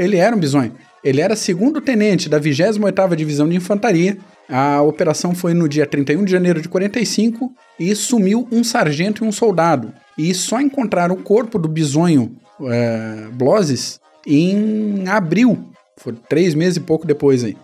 Ele 0.00 0.16
era 0.16 0.34
um 0.34 0.38
bisonho. 0.38 0.72
Ele 1.04 1.20
era 1.20 1.36
segundo 1.36 1.78
tenente 1.78 2.26
da 2.26 2.40
28ª 2.40 3.14
Divisão 3.14 3.46
de 3.46 3.56
Infantaria, 3.56 4.16
A 4.48 4.80
operação 4.80 5.34
foi 5.34 5.52
no 5.52 5.68
dia 5.68 5.86
31 5.86 6.24
de 6.24 6.32
janeiro 6.32 6.62
de 6.62 6.68
45 6.68 7.52
e 7.78 7.94
sumiu 7.94 8.48
um 8.50 8.64
sargento 8.64 9.22
e 9.22 9.28
um 9.28 9.30
soldado. 9.30 9.92
E 10.16 10.34
só 10.34 10.58
encontraram 10.58 11.14
o 11.14 11.22
corpo 11.22 11.58
do 11.58 11.68
bisonho 11.68 12.34
é, 12.62 13.28
Bloses 13.32 14.00
em 14.26 15.06
abril. 15.06 15.66
Foi 15.98 16.14
três 16.28 16.54
meses 16.54 16.78
e 16.78 16.80
pouco 16.80 17.06
depois 17.06 17.44
aí. 17.44 17.56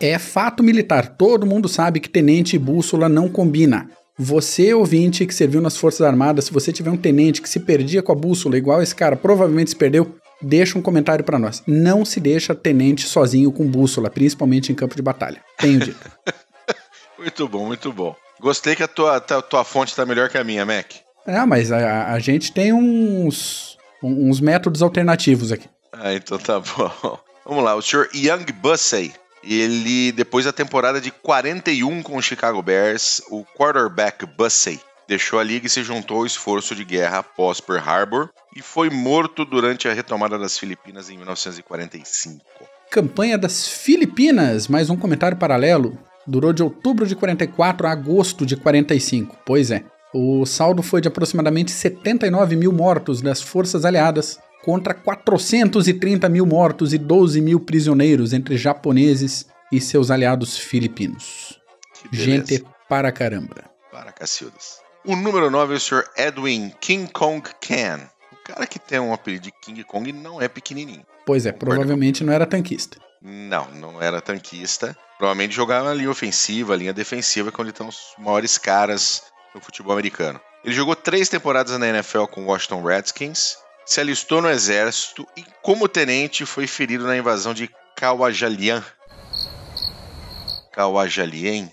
É 0.00 0.18
fato 0.18 0.62
militar. 0.62 1.14
Todo 1.16 1.46
mundo 1.46 1.68
sabe 1.68 2.00
que 2.00 2.08
tenente 2.08 2.56
e 2.56 2.58
bússola 2.58 3.06
não 3.06 3.28
combina. 3.28 3.88
Você, 4.18 4.72
ouvinte, 4.72 5.26
que 5.26 5.34
serviu 5.34 5.60
nas 5.60 5.76
Forças 5.76 6.00
Armadas, 6.00 6.46
se 6.46 6.52
você 6.52 6.72
tiver 6.72 6.90
um 6.90 6.96
tenente 6.96 7.42
que 7.42 7.48
se 7.48 7.60
perdia 7.60 8.02
com 8.02 8.12
a 8.12 8.14
bússola, 8.14 8.56
igual 8.56 8.82
esse 8.82 8.94
cara 8.94 9.16
provavelmente 9.16 9.70
se 9.70 9.76
perdeu, 9.76 10.14
deixa 10.44 10.78
um 10.78 10.82
comentário 10.82 11.24
para 11.24 11.38
nós. 11.38 11.62
Não 11.66 12.04
se 12.04 12.20
deixa 12.20 12.54
tenente 12.54 13.06
sozinho 13.06 13.50
com 13.50 13.66
bússola, 13.66 14.10
principalmente 14.10 14.70
em 14.70 14.74
campo 14.74 14.94
de 14.94 15.02
batalha. 15.02 15.42
Tenho 15.58 15.80
dito. 15.80 16.10
muito 17.18 17.48
bom, 17.48 17.66
muito 17.66 17.92
bom. 17.92 18.14
Gostei 18.40 18.76
que 18.76 18.82
a 18.82 18.88
tua, 18.88 19.16
a 19.16 19.20
tua 19.20 19.64
fonte 19.64 19.94
tá 19.94 20.04
melhor 20.04 20.28
que 20.28 20.38
a 20.38 20.44
minha, 20.44 20.64
Mac. 20.64 20.92
É, 21.26 21.44
mas 21.46 21.72
a, 21.72 22.12
a 22.12 22.18
gente 22.18 22.52
tem 22.52 22.72
uns, 22.72 23.78
uns 24.02 24.40
métodos 24.40 24.82
alternativos 24.82 25.50
aqui. 25.50 25.68
Ah, 25.92 26.12
então 26.12 26.38
tá 26.38 26.60
bom. 26.60 27.18
Vamos 27.46 27.64
lá, 27.64 27.74
o 27.74 27.82
senhor 27.82 28.08
Young 28.14 28.46
Bussey 28.60 29.12
ele, 29.46 30.12
depois 30.12 30.44
da 30.44 30.52
temporada 30.52 31.00
de 31.00 31.10
41 31.10 32.02
com 32.02 32.16
o 32.16 32.22
Chicago 32.22 32.62
Bears, 32.62 33.20
o 33.30 33.44
quarterback 33.56 34.24
Bussey 34.26 34.80
deixou 35.08 35.38
a 35.38 35.42
liga 35.42 35.66
e 35.66 35.70
se 35.70 35.82
juntou 35.82 36.18
ao 36.18 36.26
esforço 36.26 36.74
de 36.74 36.84
guerra 36.84 37.18
após 37.18 37.60
Pearl 37.60 37.80
Harbor 37.80 38.30
e 38.56 38.62
foi 38.62 38.90
morto 38.90 39.44
durante 39.44 39.88
a 39.88 39.92
retomada 39.92 40.38
das 40.38 40.58
Filipinas 40.58 41.10
em 41.10 41.16
1945. 41.16 42.44
Campanha 42.90 43.36
das 43.36 43.66
Filipinas, 43.66 44.68
mais 44.68 44.90
um 44.90 44.96
comentário 44.96 45.36
paralelo. 45.36 45.98
Durou 46.26 46.52
de 46.52 46.62
outubro 46.62 47.06
de 47.06 47.14
44 47.14 47.86
a 47.86 47.90
agosto 47.90 48.46
de 48.46 48.56
45. 48.56 49.36
Pois 49.44 49.70
é. 49.70 49.84
O 50.14 50.46
saldo 50.46 50.82
foi 50.82 51.00
de 51.00 51.08
aproximadamente 51.08 51.72
79 51.72 52.54
mil 52.54 52.72
mortos 52.72 53.20
das 53.20 53.42
forças 53.42 53.84
aliadas 53.84 54.38
contra 54.64 54.94
430 54.94 56.28
mil 56.28 56.46
mortos 56.46 56.94
e 56.94 56.98
12 56.98 57.40
mil 57.40 57.60
prisioneiros 57.60 58.32
entre 58.32 58.56
japoneses 58.56 59.46
e 59.72 59.80
seus 59.80 60.10
aliados 60.10 60.56
filipinos. 60.56 61.60
Gente 62.12 62.64
para 62.88 63.10
caramba. 63.10 63.64
Para 63.90 64.12
Cacildas. 64.12 64.83
O 65.04 65.14
número 65.14 65.50
9 65.50 65.74
é 65.74 65.76
o 65.76 65.80
Sr. 65.80 66.04
Edwin 66.16 66.72
King 66.80 67.12
Kong 67.12 67.46
Can. 67.60 68.00
O 68.32 68.36
cara 68.42 68.66
que 68.66 68.78
tem 68.78 68.98
um 68.98 69.12
apelido 69.12 69.44
de 69.44 69.52
King 69.52 69.84
Kong 69.84 70.10
não 70.12 70.40
é 70.40 70.48
pequenininho. 70.48 71.04
Pois 71.26 71.44
é, 71.44 71.52
provavelmente 71.52 72.24
não 72.24 72.32
era 72.32 72.46
tanquista. 72.46 72.98
Não, 73.20 73.70
não 73.72 74.00
era 74.00 74.22
tanquista. 74.22 74.96
Provavelmente 75.18 75.54
jogava 75.54 75.88
na 75.88 75.94
linha 75.94 76.10
ofensiva, 76.10 76.74
linha 76.74 76.92
defensiva, 76.92 77.52
que 77.52 77.60
é 77.60 77.62
onde 77.62 77.70
estão 77.70 77.88
os 77.88 78.14
maiores 78.18 78.56
caras 78.56 79.22
no 79.54 79.60
futebol 79.60 79.92
americano. 79.92 80.40
Ele 80.64 80.74
jogou 80.74 80.96
três 80.96 81.28
temporadas 81.28 81.78
na 81.78 81.86
NFL 81.86 82.24
com 82.24 82.42
o 82.42 82.46
Washington 82.46 82.82
Redskins, 82.82 83.58
se 83.84 84.00
alistou 84.00 84.40
no 84.40 84.48
exército 84.48 85.26
e, 85.36 85.44
como 85.62 85.86
tenente, 85.86 86.46
foi 86.46 86.66
ferido 86.66 87.06
na 87.06 87.16
invasão 87.16 87.52
de 87.52 87.70
Kawajalian. 87.94 88.82
Kawajalien? 90.72 91.70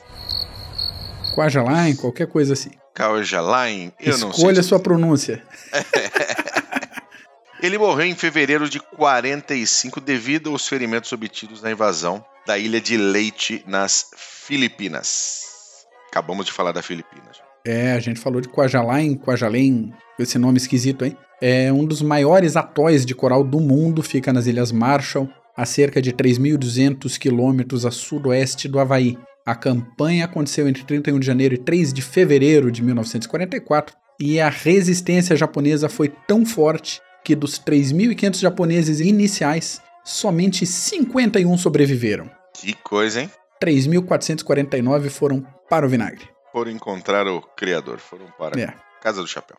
Kwajalain, 1.33 1.95
qualquer 1.95 2.27
coisa 2.27 2.53
assim. 2.53 2.80
Kawajalain? 2.93 3.91
Eu 3.99 4.11
Escolha 4.11 4.25
não 4.25 4.33
sei. 4.33 4.39
Escolha 4.39 4.63
sua 4.63 4.79
pronúncia. 4.79 5.43
Ele 7.61 7.77
morreu 7.77 8.07
em 8.07 8.15
fevereiro 8.15 8.67
de 8.67 8.79
45 8.79 10.01
devido 10.01 10.49
aos 10.49 10.67
ferimentos 10.67 11.11
obtidos 11.11 11.61
na 11.61 11.71
invasão 11.71 12.25
da 12.45 12.57
ilha 12.57 12.81
de 12.81 12.97
Leite, 12.97 13.63
nas 13.67 14.07
Filipinas. 14.15 15.85
Acabamos 16.09 16.47
de 16.47 16.51
falar 16.51 16.71
da 16.71 16.81
Filipinas. 16.81 17.37
É, 17.63 17.91
a 17.93 17.99
gente 17.99 18.19
falou 18.19 18.41
de 18.41 18.49
Kwajalain, 18.49 19.15
Kwajalein, 19.15 19.93
esse 20.17 20.39
nome 20.39 20.57
esquisito, 20.57 21.05
hein? 21.05 21.15
É 21.39 21.71
um 21.71 21.85
dos 21.85 22.01
maiores 22.01 22.55
atóis 22.55 23.05
de 23.05 23.13
coral 23.13 23.43
do 23.43 23.59
mundo, 23.59 24.01
fica 24.01 24.33
nas 24.33 24.47
Ilhas 24.47 24.71
Marshall, 24.71 25.29
a 25.55 25.65
cerca 25.65 26.01
de 26.01 26.11
3.200 26.11 27.17
quilômetros 27.17 27.85
a 27.85 27.91
sudoeste 27.91 28.67
do 28.67 28.79
Havaí. 28.79 29.17
A 29.51 29.55
campanha 29.55 30.23
aconteceu 30.23 30.65
entre 30.65 30.85
31 30.85 31.19
de 31.19 31.27
janeiro 31.27 31.53
e 31.53 31.57
3 31.57 31.91
de 31.91 32.01
fevereiro 32.01 32.71
de 32.71 32.81
1944 32.81 33.93
e 34.17 34.39
a 34.39 34.47
resistência 34.47 35.35
japonesa 35.35 35.89
foi 35.89 36.07
tão 36.07 36.45
forte 36.45 37.01
que 37.21 37.35
dos 37.35 37.59
3.500 37.59 38.39
japoneses 38.39 39.01
iniciais, 39.01 39.81
somente 40.05 40.65
51 40.65 41.57
sobreviveram. 41.57 42.31
Que 42.53 42.73
coisa, 42.75 43.23
hein? 43.23 43.31
3.449 43.61 45.09
foram 45.09 45.45
para 45.69 45.85
o 45.85 45.89
vinagre. 45.89 46.29
Foram 46.53 46.71
encontrar 46.71 47.27
o 47.27 47.41
Criador, 47.41 47.99
foram 47.99 48.27
para 48.39 48.57
é. 48.57 48.73
Casa 49.01 49.21
do 49.21 49.27
Chapéu. 49.27 49.57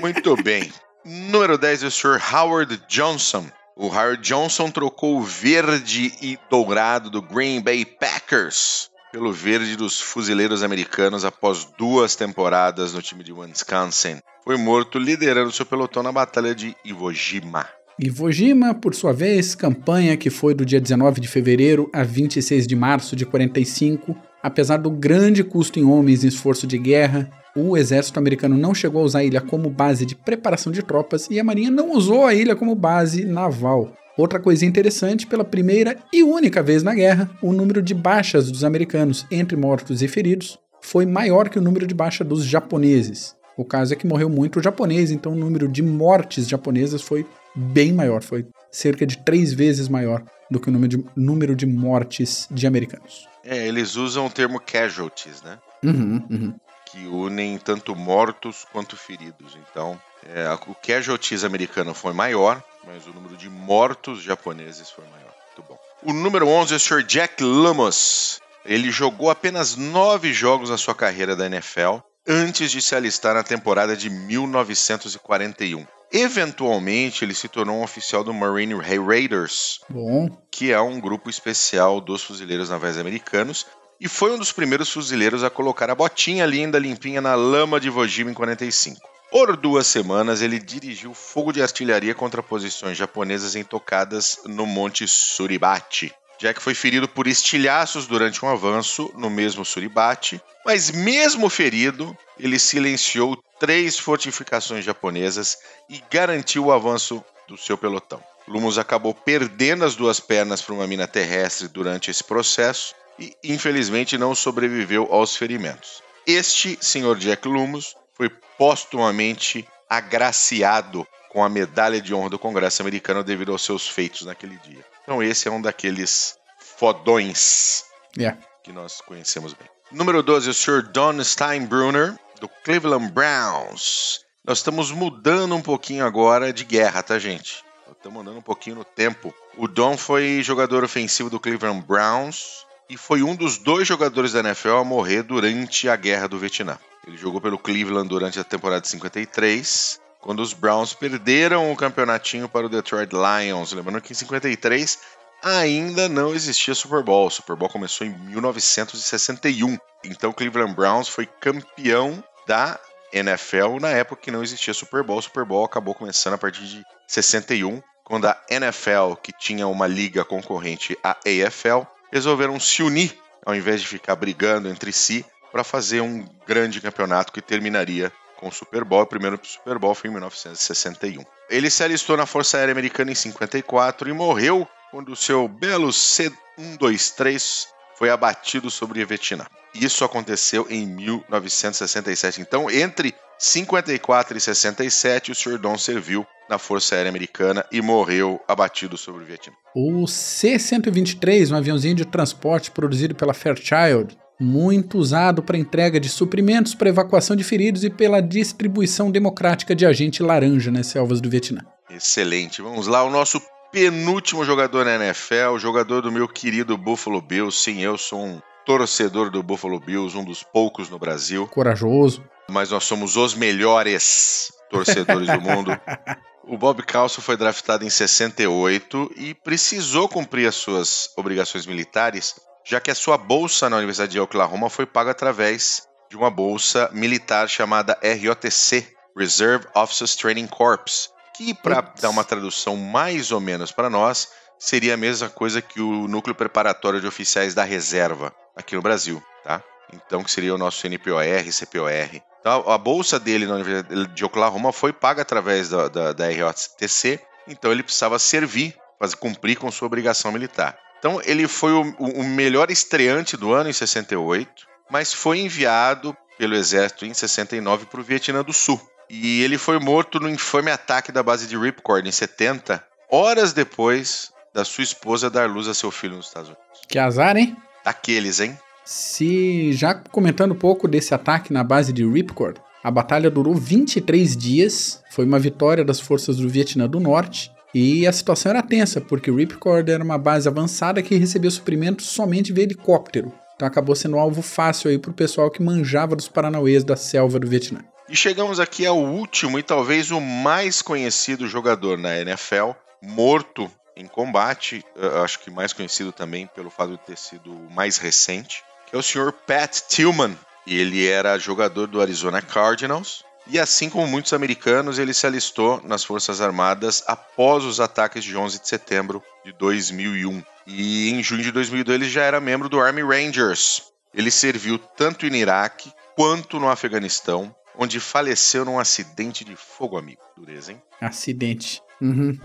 Muito 0.00 0.34
bem. 0.42 0.72
Número 1.04 1.58
10 1.58 1.82
é 1.82 1.86
o 1.88 1.90
Sr. 1.90 2.18
Howard 2.32 2.82
Johnson. 2.88 3.44
O 3.76 3.88
Howard 3.88 4.22
Johnson 4.22 4.70
trocou 4.70 5.18
o 5.18 5.22
verde 5.22 6.14
e 6.22 6.38
dourado 6.48 7.10
do 7.10 7.20
Green 7.20 7.60
Bay 7.60 7.84
Packers 7.84 8.90
pelo 9.12 9.30
verde 9.30 9.76
dos 9.76 10.00
fuzileiros 10.00 10.62
americanos 10.62 11.22
após 11.22 11.68
duas 11.78 12.16
temporadas 12.16 12.94
no 12.94 13.02
time 13.02 13.22
de 13.22 13.30
Wisconsin. 13.30 14.16
Foi 14.42 14.56
morto 14.56 14.98
liderando 14.98 15.52
seu 15.52 15.66
pelotão 15.66 16.02
na 16.02 16.10
Batalha 16.10 16.54
de 16.54 16.74
Iwo 16.82 17.12
Jima. 17.12 17.66
Iwo 18.00 18.32
Jima, 18.32 18.74
por 18.74 18.94
sua 18.94 19.12
vez, 19.12 19.54
campanha 19.54 20.16
que 20.16 20.30
foi 20.30 20.54
do 20.54 20.64
dia 20.64 20.80
19 20.80 21.20
de 21.20 21.28
fevereiro 21.28 21.90
a 21.92 22.02
26 22.02 22.66
de 22.66 22.74
março 22.74 23.14
de 23.14 23.26
45, 23.26 24.16
apesar 24.42 24.78
do 24.78 24.90
grande 24.90 25.44
custo 25.44 25.78
em 25.78 25.84
homens 25.84 26.24
e 26.24 26.28
esforço 26.28 26.66
de 26.66 26.78
guerra, 26.78 27.30
o 27.54 27.76
exército 27.76 28.18
americano 28.18 28.56
não 28.56 28.74
chegou 28.74 29.02
a 29.02 29.04
usar 29.04 29.18
a 29.18 29.24
ilha 29.24 29.42
como 29.42 29.68
base 29.68 30.06
de 30.06 30.16
preparação 30.16 30.72
de 30.72 30.82
tropas 30.82 31.28
e 31.30 31.38
a 31.38 31.44
marinha 31.44 31.70
não 31.70 31.92
usou 31.92 32.26
a 32.26 32.34
ilha 32.34 32.56
como 32.56 32.74
base 32.74 33.26
naval. 33.26 33.92
Outra 34.22 34.38
coisa 34.38 34.64
interessante, 34.64 35.26
pela 35.26 35.42
primeira 35.42 35.98
e 36.12 36.22
única 36.22 36.62
vez 36.62 36.84
na 36.84 36.94
guerra, 36.94 37.28
o 37.42 37.52
número 37.52 37.82
de 37.82 37.92
baixas 37.92 38.52
dos 38.52 38.62
americanos 38.62 39.26
entre 39.32 39.56
mortos 39.56 40.00
e 40.00 40.06
feridos 40.06 40.60
foi 40.80 41.04
maior 41.04 41.48
que 41.48 41.58
o 41.58 41.60
número 41.60 41.88
de 41.88 41.92
baixas 41.92 42.24
dos 42.24 42.44
japoneses. 42.44 43.34
O 43.56 43.64
caso 43.64 43.92
é 43.92 43.96
que 43.96 44.06
morreu 44.06 44.30
muito 44.30 44.62
japonês, 44.62 45.10
então 45.10 45.32
o 45.32 45.34
número 45.34 45.66
de 45.66 45.82
mortes 45.82 46.48
japonesas 46.48 47.02
foi 47.02 47.26
bem 47.52 47.92
maior, 47.92 48.22
foi 48.22 48.46
cerca 48.70 49.04
de 49.04 49.18
três 49.18 49.52
vezes 49.52 49.88
maior 49.88 50.22
do 50.48 50.60
que 50.60 50.68
o 50.68 50.72
número 50.72 50.88
de, 50.88 51.04
número 51.16 51.56
de 51.56 51.66
mortes 51.66 52.46
de 52.48 52.64
americanos. 52.64 53.26
É, 53.44 53.66
eles 53.66 53.96
usam 53.96 54.26
o 54.26 54.30
termo 54.30 54.60
casualties, 54.60 55.42
né? 55.42 55.58
Uhum, 55.82 56.22
uhum 56.30 56.54
que 56.92 57.06
unem 57.06 57.56
tanto 57.56 57.96
mortos 57.96 58.66
quanto 58.70 58.98
feridos. 58.98 59.56
Então, 59.56 59.98
é, 60.26 60.46
o 60.68 60.74
casualties 60.74 61.42
americano 61.42 61.94
foi 61.94 62.12
maior, 62.12 62.62
mas 62.86 63.06
o 63.06 63.12
número 63.12 63.36
de 63.36 63.48
mortos 63.48 64.22
japoneses 64.22 64.90
foi 64.90 65.04
maior. 65.06 65.32
Muito 65.56 65.68
bom. 65.68 65.78
O 66.02 66.12
número 66.12 66.48
11 66.48 66.74
é 66.74 66.76
o 66.76 66.80
Sr. 66.80 67.02
Jack 67.02 67.42
Lumos. 67.42 68.40
Ele 68.64 68.90
jogou 68.90 69.30
apenas 69.30 69.76
nove 69.76 70.32
jogos 70.32 70.70
na 70.70 70.78
sua 70.78 70.94
carreira 70.94 71.34
da 71.34 71.46
NFL 71.46 71.98
antes 72.26 72.70
de 72.70 72.80
se 72.80 72.94
alistar 72.94 73.34
na 73.34 73.42
temporada 73.42 73.96
de 73.96 74.08
1941. 74.08 75.86
Eventualmente, 76.12 77.24
ele 77.24 77.34
se 77.34 77.48
tornou 77.48 77.78
um 77.78 77.82
oficial 77.82 78.22
do 78.22 78.34
Marine 78.34 78.74
Raiders, 78.74 79.80
Bom. 79.88 80.28
que 80.50 80.70
é 80.70 80.80
um 80.80 81.00
grupo 81.00 81.30
especial 81.30 82.00
dos 82.00 82.22
fuzileiros 82.22 82.68
navais 82.68 82.98
americanos, 82.98 83.66
e 83.98 84.08
foi 84.08 84.32
um 84.32 84.38
dos 84.38 84.52
primeiros 84.52 84.90
fuzileiros 84.90 85.42
a 85.42 85.48
colocar 85.48 85.88
a 85.88 85.94
botinha 85.94 86.44
linda 86.44 86.78
limpinha 86.78 87.20
na 87.20 87.34
lama 87.34 87.80
de 87.80 87.88
Vojima 87.88 88.30
em 88.30 88.34
45. 88.34 89.00
Por 89.32 89.56
duas 89.56 89.86
semanas, 89.86 90.42
ele 90.42 90.58
dirigiu 90.58 91.14
fogo 91.14 91.52
de 91.52 91.62
artilharia 91.62 92.14
contra 92.14 92.42
posições 92.42 92.98
japonesas 92.98 93.56
entocadas 93.56 94.38
no 94.44 94.66
Monte 94.66 95.08
Suribati. 95.08 96.12
Jack 96.38 96.60
foi 96.60 96.74
ferido 96.74 97.08
por 97.08 97.26
estilhaços 97.26 98.06
durante 98.06 98.44
um 98.44 98.48
avanço 98.50 99.10
no 99.16 99.30
mesmo 99.30 99.64
Suribati, 99.64 100.38
mas 100.66 100.90
mesmo 100.90 101.48
ferido, 101.48 102.14
ele 102.38 102.58
silenciou 102.58 103.42
três 103.58 103.98
fortificações 103.98 104.84
japonesas 104.84 105.56
e 105.88 106.04
garantiu 106.10 106.66
o 106.66 106.72
avanço 106.72 107.24
do 107.48 107.56
seu 107.56 107.78
pelotão. 107.78 108.22
Lumos 108.46 108.76
acabou 108.76 109.14
perdendo 109.14 109.86
as 109.86 109.96
duas 109.96 110.20
pernas 110.20 110.60
para 110.60 110.74
uma 110.74 110.86
mina 110.86 111.08
terrestre 111.08 111.68
durante 111.68 112.10
esse 112.10 112.22
processo 112.22 112.94
e 113.18 113.34
infelizmente 113.42 114.18
não 114.18 114.34
sobreviveu 114.34 115.08
aos 115.10 115.34
ferimentos. 115.34 116.02
Este 116.26 116.78
senhor 116.82 117.16
Jack 117.16 117.48
Lumos 117.48 117.96
foi 118.22 118.28
postumamente 118.56 119.66
agraciado 119.88 121.04
com 121.28 121.42
a 121.42 121.48
medalha 121.48 122.00
de 122.00 122.14
honra 122.14 122.30
do 122.30 122.38
Congresso 122.38 122.80
americano 122.80 123.24
devido 123.24 123.50
aos 123.50 123.62
seus 123.62 123.88
feitos 123.88 124.22
naquele 124.22 124.56
dia. 124.58 124.84
Então 125.02 125.20
esse 125.20 125.48
é 125.48 125.50
um 125.50 125.60
daqueles 125.60 126.38
fodões 126.58 127.84
yeah. 128.16 128.38
que 128.62 128.72
nós 128.72 129.00
conhecemos 129.00 129.54
bem. 129.54 129.68
Número 129.90 130.22
12, 130.22 130.50
o 130.50 130.54
Sr. 130.54 130.82
Don 130.92 131.22
Steinbrunner, 131.24 132.16
do 132.40 132.48
Cleveland 132.48 133.10
Browns. 133.10 134.24
Nós 134.44 134.58
estamos 134.58 134.92
mudando 134.92 135.56
um 135.56 135.62
pouquinho 135.62 136.04
agora 136.06 136.52
de 136.52 136.64
guerra, 136.64 137.02
tá, 137.02 137.18
gente? 137.18 137.64
Estamos 137.90 138.20
andando 138.20 138.38
um 138.38 138.42
pouquinho 138.42 138.76
no 138.76 138.84
tempo. 138.84 139.34
O 139.56 139.66
Don 139.66 139.96
foi 139.96 140.42
jogador 140.44 140.84
ofensivo 140.84 141.28
do 141.28 141.40
Cleveland 141.40 141.84
Browns 141.84 142.64
e 142.92 142.96
foi 142.98 143.22
um 143.22 143.34
dos 143.34 143.56
dois 143.56 143.88
jogadores 143.88 144.34
da 144.34 144.40
NFL 144.40 144.76
a 144.76 144.84
morrer 144.84 145.22
durante 145.22 145.88
a 145.88 145.96
Guerra 145.96 146.28
do 146.28 146.38
Vietnã. 146.38 146.78
Ele 147.06 147.16
jogou 147.16 147.40
pelo 147.40 147.58
Cleveland 147.58 148.06
durante 148.06 148.38
a 148.38 148.44
temporada 148.44 148.82
de 148.82 148.88
53, 148.88 149.98
quando 150.20 150.40
os 150.40 150.52
Browns 150.52 150.92
perderam 150.92 151.72
o 151.72 151.76
campeonatinho 151.76 152.50
para 152.50 152.66
o 152.66 152.68
Detroit 152.68 153.10
Lions. 153.10 153.72
Lembrando 153.72 154.02
que 154.02 154.12
em 154.12 154.14
53 154.14 154.98
ainda 155.42 156.06
não 156.06 156.34
existia 156.34 156.74
Super 156.74 157.02
Bowl. 157.02 157.28
O 157.28 157.30
Super 157.30 157.56
Bowl 157.56 157.70
começou 157.70 158.06
em 158.06 158.10
1961. 158.10 159.78
Então 160.04 160.28
o 160.28 160.34
Cleveland 160.34 160.74
Browns 160.74 161.08
foi 161.08 161.24
campeão 161.24 162.22
da 162.46 162.78
NFL 163.10 163.80
na 163.80 163.88
época 163.88 164.20
que 164.20 164.30
não 164.30 164.42
existia 164.42 164.74
Super 164.74 165.02
Bowl. 165.02 165.16
O 165.16 165.22
Super 165.22 165.46
Bowl 165.46 165.64
acabou 165.64 165.94
começando 165.94 166.34
a 166.34 166.38
partir 166.38 166.64
de 166.66 166.84
61, 167.08 167.82
quando 168.04 168.26
a 168.26 168.38
NFL, 168.50 169.14
que 169.22 169.32
tinha 169.32 169.66
uma 169.66 169.86
liga 169.86 170.26
concorrente 170.26 170.94
à 171.02 171.12
AFL, 171.12 171.86
resolveram 172.12 172.60
se 172.60 172.82
unir 172.82 173.18
ao 173.44 173.54
invés 173.54 173.80
de 173.80 173.88
ficar 173.88 174.14
brigando 174.14 174.68
entre 174.68 174.92
si 174.92 175.24
para 175.50 175.64
fazer 175.64 176.00
um 176.00 176.24
grande 176.46 176.80
campeonato 176.80 177.32
que 177.32 177.42
terminaria 177.42 178.12
com 178.36 178.48
o 178.48 178.52
Super 178.52 178.84
Bowl. 178.84 179.02
O 179.02 179.06
primeiro 179.06 179.38
Super 179.42 179.78
Bowl 179.78 179.94
foi 179.94 180.08
em 180.08 180.12
1961. 180.12 181.24
Ele 181.48 181.70
se 181.70 181.82
alistou 181.82 182.16
na 182.16 182.26
Força 182.26 182.58
Aérea 182.58 182.72
Americana 182.72 183.12
em 183.12 183.14
54 183.14 184.08
e 184.08 184.12
morreu 184.12 184.66
quando 184.90 185.12
o 185.12 185.16
seu 185.16 185.48
belo 185.48 185.92
C-123 185.92 187.68
foi 187.96 188.10
abatido 188.10 188.70
sobre 188.70 189.04
Vietnã. 189.04 189.46
Isso 189.74 190.04
aconteceu 190.04 190.66
em 190.68 190.86
1967. 190.86 192.40
Então, 192.40 192.70
entre 192.70 193.14
54 193.38 194.36
e 194.36 194.40
67, 194.40 195.32
o 195.32 195.34
Sr. 195.34 195.58
Don 195.58 195.78
serviu 195.78 196.26
na 196.52 196.58
Força 196.58 196.94
Aérea 196.94 197.08
Americana 197.08 197.64
e 197.72 197.80
morreu 197.80 198.38
abatido 198.46 198.98
sobre 198.98 199.22
o 199.22 199.24
Vietnã. 199.24 199.54
O 199.74 200.06
C-123, 200.06 201.50
um 201.50 201.56
aviãozinho 201.56 201.94
de 201.94 202.04
transporte 202.04 202.70
produzido 202.70 203.14
pela 203.14 203.32
Fairchild, 203.32 204.14
muito 204.38 204.98
usado 204.98 205.42
para 205.42 205.56
entrega 205.56 205.98
de 205.98 206.10
suprimentos, 206.10 206.74
para 206.74 206.90
evacuação 206.90 207.34
de 207.34 207.42
feridos 207.42 207.84
e 207.84 207.88
pela 207.88 208.20
distribuição 208.20 209.10
democrática 209.10 209.74
de 209.74 209.86
agente 209.86 210.22
laranja 210.22 210.70
nas 210.70 210.88
selvas 210.88 211.22
do 211.22 211.30
Vietnã. 211.30 211.62
Excelente. 211.88 212.60
Vamos 212.60 212.86
lá, 212.86 213.02
o 213.02 213.10
nosso 213.10 213.40
penúltimo 213.72 214.44
jogador 214.44 214.84
na 214.84 214.96
NFL, 214.96 215.56
jogador 215.56 216.02
do 216.02 216.12
meu 216.12 216.28
querido 216.28 216.76
Buffalo 216.76 217.22
Bills. 217.22 217.56
Sim, 217.58 217.80
eu 217.80 217.96
sou 217.96 218.22
um 218.22 218.42
torcedor 218.66 219.30
do 219.30 219.42
Buffalo 219.42 219.80
Bills, 219.80 220.18
um 220.18 220.24
dos 220.24 220.42
poucos 220.42 220.90
no 220.90 220.98
Brasil. 220.98 221.46
Corajoso. 221.46 222.22
Mas 222.50 222.70
nós 222.70 222.84
somos 222.84 223.16
os 223.16 223.34
melhores 223.34 224.52
torcedores 224.70 225.28
do 225.28 225.40
mundo. 225.40 225.70
O 226.44 226.58
Bob 226.58 226.82
Calso 226.82 227.22
foi 227.22 227.36
draftado 227.36 227.84
em 227.84 227.90
68 227.90 229.12
e 229.16 229.32
precisou 229.32 230.08
cumprir 230.08 230.48
as 230.48 230.56
suas 230.56 231.10
obrigações 231.16 231.66
militares, 231.66 232.34
já 232.64 232.80
que 232.80 232.90
a 232.90 232.94
sua 232.94 233.16
bolsa 233.16 233.70
na 233.70 233.76
Universidade 233.76 234.12
de 234.12 234.20
Oklahoma 234.20 234.68
foi 234.68 234.84
paga 234.84 235.12
através 235.12 235.86
de 236.10 236.16
uma 236.16 236.30
bolsa 236.30 236.90
militar 236.92 237.48
chamada 237.48 237.98
ROTC, 238.02 238.86
Reserve 239.16 239.66
Officers 239.74 240.16
Training 240.16 240.48
Corps, 240.48 241.10
que, 241.36 241.54
para 241.54 241.80
dar 242.00 242.10
uma 242.10 242.24
tradução 242.24 242.76
mais 242.76 243.30
ou 243.30 243.40
menos 243.40 243.70
para 243.70 243.88
nós, 243.88 244.28
seria 244.58 244.94
a 244.94 244.96
mesma 244.96 245.28
coisa 245.28 245.62
que 245.62 245.80
o 245.80 246.08
núcleo 246.08 246.34
preparatório 246.34 247.00
de 247.00 247.06
oficiais 247.06 247.54
da 247.54 247.62
reserva 247.62 248.34
aqui 248.56 248.74
no 248.74 248.82
Brasil, 248.82 249.22
tá? 249.44 249.62
Então, 249.92 250.22
que 250.22 250.30
seria 250.30 250.54
o 250.54 250.58
nosso 250.58 250.86
NPOR, 250.86 251.44
CPOR. 251.52 252.22
Então, 252.40 252.68
a 252.68 252.78
bolsa 252.78 253.20
dele 253.20 253.46
na 253.46 253.54
Universidade 253.54 254.14
de 254.14 254.24
Oklahoma 254.24 254.72
foi 254.72 254.92
paga 254.92 255.22
através 255.22 255.68
da, 255.68 255.88
da, 255.88 256.12
da 256.12 256.26
ROTC, 256.26 257.20
então 257.46 257.70
ele 257.70 257.82
precisava 257.82 258.18
servir, 258.18 258.74
fazer 258.98 259.16
cumprir 259.16 259.56
com 259.56 259.70
sua 259.70 259.86
obrigação 259.86 260.32
militar. 260.32 260.76
Então, 260.98 261.20
ele 261.24 261.46
foi 261.46 261.72
o, 261.72 261.82
o 261.98 262.24
melhor 262.24 262.70
estreante 262.70 263.36
do 263.36 263.52
ano 263.52 263.70
em 263.70 263.72
68, 263.72 264.66
mas 264.90 265.12
foi 265.12 265.40
enviado 265.40 266.16
pelo 266.38 266.54
exército 266.54 267.06
em 267.06 267.14
69 267.14 267.86
para 267.86 268.00
o 268.00 268.04
Vietnã 268.04 268.42
do 268.42 268.52
Sul. 268.52 268.80
E 269.08 269.42
ele 269.42 269.58
foi 269.58 269.78
morto 269.78 270.18
no 270.18 270.28
infame 270.28 270.70
ataque 270.70 271.12
da 271.12 271.22
base 271.22 271.46
de 271.46 271.56
Ripcord 271.56 272.08
em 272.08 272.12
70, 272.12 272.82
horas 273.10 273.52
depois 273.52 274.32
da 274.54 274.64
sua 274.64 274.84
esposa 274.84 275.30
dar 275.30 275.48
luz 275.48 275.68
a 275.68 275.74
seu 275.74 275.90
filho 275.90 276.16
nos 276.16 276.26
Estados 276.26 276.48
Unidos. 276.48 276.80
Que 276.88 276.98
azar, 276.98 277.36
hein? 277.36 277.56
Daqueles, 277.84 278.40
hein? 278.40 278.58
Se 278.84 279.72
já 279.72 279.94
comentando 279.94 280.52
um 280.52 280.58
pouco 280.58 280.88
desse 280.88 281.14
ataque 281.14 281.52
na 281.52 281.62
base 281.62 281.92
de 281.92 282.04
Ripcord, 282.04 282.60
a 282.82 282.90
batalha 282.90 283.30
durou 283.30 283.54
23 283.54 284.36
dias, 284.36 285.02
foi 285.10 285.24
uma 285.24 285.38
vitória 285.38 285.84
das 285.84 286.00
forças 286.00 286.36
do 286.36 286.48
Vietnã 286.48 286.88
do 286.88 286.98
Norte, 286.98 287.52
e 287.72 288.06
a 288.06 288.12
situação 288.12 288.50
era 288.50 288.62
tensa, 288.62 289.00
porque 289.00 289.30
Ripcord 289.30 289.90
era 289.90 290.02
uma 290.02 290.18
base 290.18 290.48
avançada 290.48 291.02
que 291.02 291.14
recebia 291.14 291.50
suprimentos 291.50 292.06
somente 292.06 292.52
via 292.52 292.64
helicóptero. 292.64 293.32
Então 293.54 293.68
acabou 293.68 293.94
sendo 293.94 294.16
um 294.16 294.20
alvo 294.20 294.42
fácil 294.42 294.90
aí 294.90 294.98
pro 294.98 295.12
pessoal 295.12 295.50
que 295.50 295.62
manjava 295.62 296.16
dos 296.16 296.28
paranauês 296.28 296.82
da 296.82 296.96
selva 296.96 297.38
do 297.38 297.48
Vietnã. 297.48 297.80
E 298.08 298.16
chegamos 298.16 298.58
aqui 298.58 298.84
ao 298.84 298.98
último 298.98 299.58
e 299.58 299.62
talvez 299.62 300.10
o 300.10 300.20
mais 300.20 300.82
conhecido 300.82 301.46
jogador 301.46 301.96
na 301.96 302.18
NFL, 302.18 302.72
morto 303.00 303.70
em 303.96 304.06
combate, 304.06 304.84
acho 305.22 305.38
que 305.38 305.50
mais 305.50 305.72
conhecido 305.72 306.12
também 306.12 306.48
pelo 306.54 306.68
fato 306.68 306.92
de 306.92 306.98
ter 306.98 307.16
sido 307.16 307.54
mais 307.70 307.96
recente, 307.96 308.62
é 308.92 308.96
o 308.96 309.02
Sr. 309.02 309.32
Pat 309.32 309.80
Tillman. 309.88 310.36
Ele 310.66 311.08
era 311.08 311.38
jogador 311.38 311.86
do 311.86 312.00
Arizona 312.00 312.40
Cardinals. 312.40 313.24
E 313.46 313.58
assim 313.58 313.90
como 313.90 314.06
muitos 314.06 314.32
americanos, 314.32 314.98
ele 314.98 315.12
se 315.12 315.26
alistou 315.26 315.82
nas 315.84 316.04
Forças 316.04 316.40
Armadas 316.40 317.02
após 317.06 317.64
os 317.64 317.80
ataques 317.80 318.22
de 318.22 318.36
11 318.36 318.60
de 318.60 318.68
setembro 318.68 319.22
de 319.44 319.52
2001. 319.52 320.42
E 320.66 321.10
em 321.10 321.22
junho 321.22 321.42
de 321.42 321.50
2002 321.50 322.00
ele 322.00 322.08
já 322.08 322.22
era 322.22 322.40
membro 322.40 322.68
do 322.68 322.80
Army 322.80 323.02
Rangers. 323.02 323.82
Ele 324.14 324.30
serviu 324.30 324.78
tanto 324.78 325.28
no 325.28 325.34
Iraque 325.34 325.92
quanto 326.14 326.60
no 326.60 326.68
Afeganistão, 326.68 327.52
onde 327.76 327.98
faleceu 327.98 328.64
num 328.64 328.78
acidente 328.78 329.44
de 329.44 329.56
fogo 329.56 329.96
amigo. 329.96 330.20
Dureza, 330.36 330.72
hein? 330.72 330.82
Acidente. 331.00 331.80
Uhum. 332.00 332.38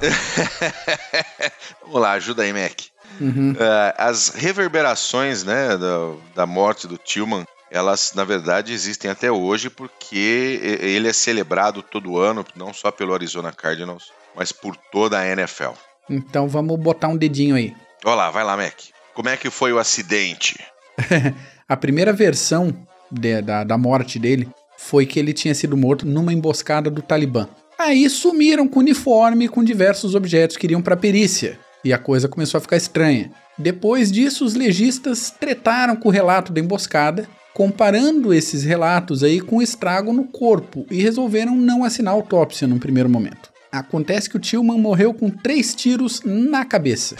Vamos 1.82 2.00
lá, 2.00 2.12
ajuda 2.12 2.42
aí, 2.42 2.52
Mac. 2.52 2.80
Uhum. 3.20 3.52
Uh, 3.52 3.94
as 3.98 4.30
reverberações 4.30 5.44
né, 5.44 5.76
da, 5.76 6.12
da 6.34 6.46
morte 6.46 6.86
do 6.86 6.96
Tillman, 6.96 7.44
elas 7.70 8.12
na 8.14 8.24
verdade 8.24 8.72
existem 8.72 9.10
até 9.10 9.30
hoje 9.30 9.68
porque 9.68 10.60
ele 10.80 11.08
é 11.08 11.12
celebrado 11.12 11.82
todo 11.82 12.18
ano, 12.18 12.44
não 12.56 12.72
só 12.72 12.90
pelo 12.90 13.14
Arizona 13.14 13.52
Cardinals, 13.52 14.10
mas 14.34 14.52
por 14.52 14.76
toda 14.76 15.18
a 15.18 15.26
NFL. 15.26 15.72
Então 16.08 16.48
vamos 16.48 16.78
botar 16.78 17.08
um 17.08 17.16
dedinho 17.16 17.54
aí. 17.54 17.74
Olha 18.04 18.14
lá, 18.14 18.30
vai 18.30 18.42
lá, 18.42 18.56
Mac. 18.56 18.74
Como 19.14 19.28
é 19.28 19.36
que 19.36 19.50
foi 19.50 19.72
o 19.72 19.78
acidente? 19.78 20.58
a 21.68 21.76
primeira 21.76 22.12
versão 22.12 22.74
de, 23.10 23.42
da, 23.42 23.64
da 23.64 23.76
morte 23.76 24.18
dele 24.18 24.48
foi 24.78 25.04
que 25.04 25.18
ele 25.18 25.32
tinha 25.32 25.54
sido 25.54 25.76
morto 25.76 26.06
numa 26.06 26.32
emboscada 26.32 26.90
do 26.90 27.02
Talibã. 27.02 27.46
Aí 27.80 28.10
sumiram 28.10 28.68
com 28.68 28.78
o 28.78 28.82
uniforme 28.82 29.46
e 29.46 29.48
com 29.48 29.64
diversos 29.64 30.14
objetos 30.14 30.58
que 30.58 30.66
iriam 30.66 30.82
para 30.82 30.98
perícia. 30.98 31.58
E 31.82 31.94
a 31.94 31.98
coisa 31.98 32.28
começou 32.28 32.58
a 32.58 32.60
ficar 32.60 32.76
estranha. 32.76 33.30
Depois 33.56 34.12
disso, 34.12 34.44
os 34.44 34.54
legistas 34.54 35.30
tretaram 35.30 35.96
com 35.96 36.10
o 36.10 36.12
relato 36.12 36.52
da 36.52 36.60
emboscada, 36.60 37.26
comparando 37.54 38.34
esses 38.34 38.64
relatos 38.64 39.24
aí 39.24 39.40
com 39.40 39.56
o 39.56 39.62
estrago 39.62 40.12
no 40.12 40.24
corpo 40.24 40.84
e 40.90 41.00
resolveram 41.00 41.56
não 41.56 41.82
assinar 41.82 42.12
autópsia 42.12 42.68
num 42.68 42.78
primeiro 42.78 43.08
momento. 43.08 43.50
Acontece 43.72 44.28
que 44.28 44.36
o 44.36 44.40
Tillman 44.40 44.78
morreu 44.78 45.14
com 45.14 45.30
três 45.30 45.74
tiros 45.74 46.20
na 46.22 46.66
cabeça. 46.66 47.16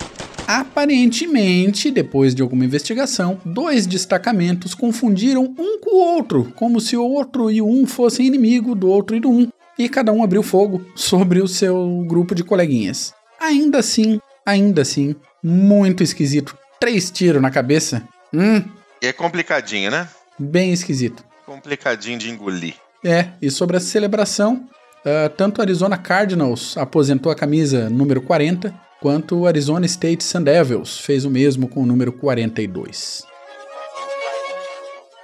Aparentemente, 0.46 1.90
depois 1.90 2.34
de 2.34 2.42
alguma 2.42 2.66
investigação, 2.66 3.40
dois 3.46 3.86
destacamentos 3.86 4.74
confundiram 4.74 5.54
um 5.58 5.80
com 5.80 5.96
o 5.96 6.16
outro, 6.16 6.52
como 6.54 6.82
se 6.82 6.98
o 6.98 7.02
outro 7.02 7.50
e 7.50 7.62
o 7.62 7.66
um 7.66 7.86
fossem 7.86 8.26
inimigo 8.26 8.74
do 8.74 8.90
outro 8.90 9.16
e 9.16 9.20
do 9.20 9.30
um, 9.30 9.48
e 9.80 9.88
cada 9.88 10.12
um 10.12 10.22
abriu 10.22 10.42
fogo 10.42 10.84
sobre 10.94 11.40
o 11.40 11.48
seu 11.48 12.04
grupo 12.06 12.34
de 12.34 12.44
coleguinhas. 12.44 13.14
Ainda 13.40 13.78
assim, 13.78 14.20
ainda 14.44 14.82
assim, 14.82 15.16
muito 15.42 16.02
esquisito. 16.02 16.54
Três 16.78 17.10
tiros 17.10 17.40
na 17.40 17.50
cabeça. 17.50 18.06
Hum. 18.30 18.62
É 19.00 19.10
complicadinho, 19.10 19.90
né? 19.90 20.06
Bem 20.38 20.70
esquisito. 20.70 21.24
Complicadinho 21.46 22.18
de 22.18 22.30
engolir. 22.30 22.74
É, 23.02 23.30
e 23.40 23.50
sobre 23.50 23.78
a 23.78 23.80
celebração, 23.80 24.68
uh, 24.98 25.30
tanto 25.30 25.58
o 25.58 25.62
Arizona 25.62 25.96
Cardinals 25.96 26.76
aposentou 26.76 27.32
a 27.32 27.34
camisa 27.34 27.88
número 27.88 28.20
40, 28.20 28.74
quanto 29.00 29.38
o 29.38 29.46
Arizona 29.46 29.86
State 29.86 30.22
Sun 30.22 30.42
Devils 30.42 30.98
fez 30.98 31.24
o 31.24 31.30
mesmo 31.30 31.66
com 31.66 31.82
o 31.82 31.86
número 31.86 32.12
42. 32.12 33.22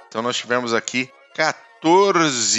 Então 0.07 0.23
nós 0.23 0.35
tivemos 0.35 0.73
aqui 0.73 1.07
14 1.35 1.66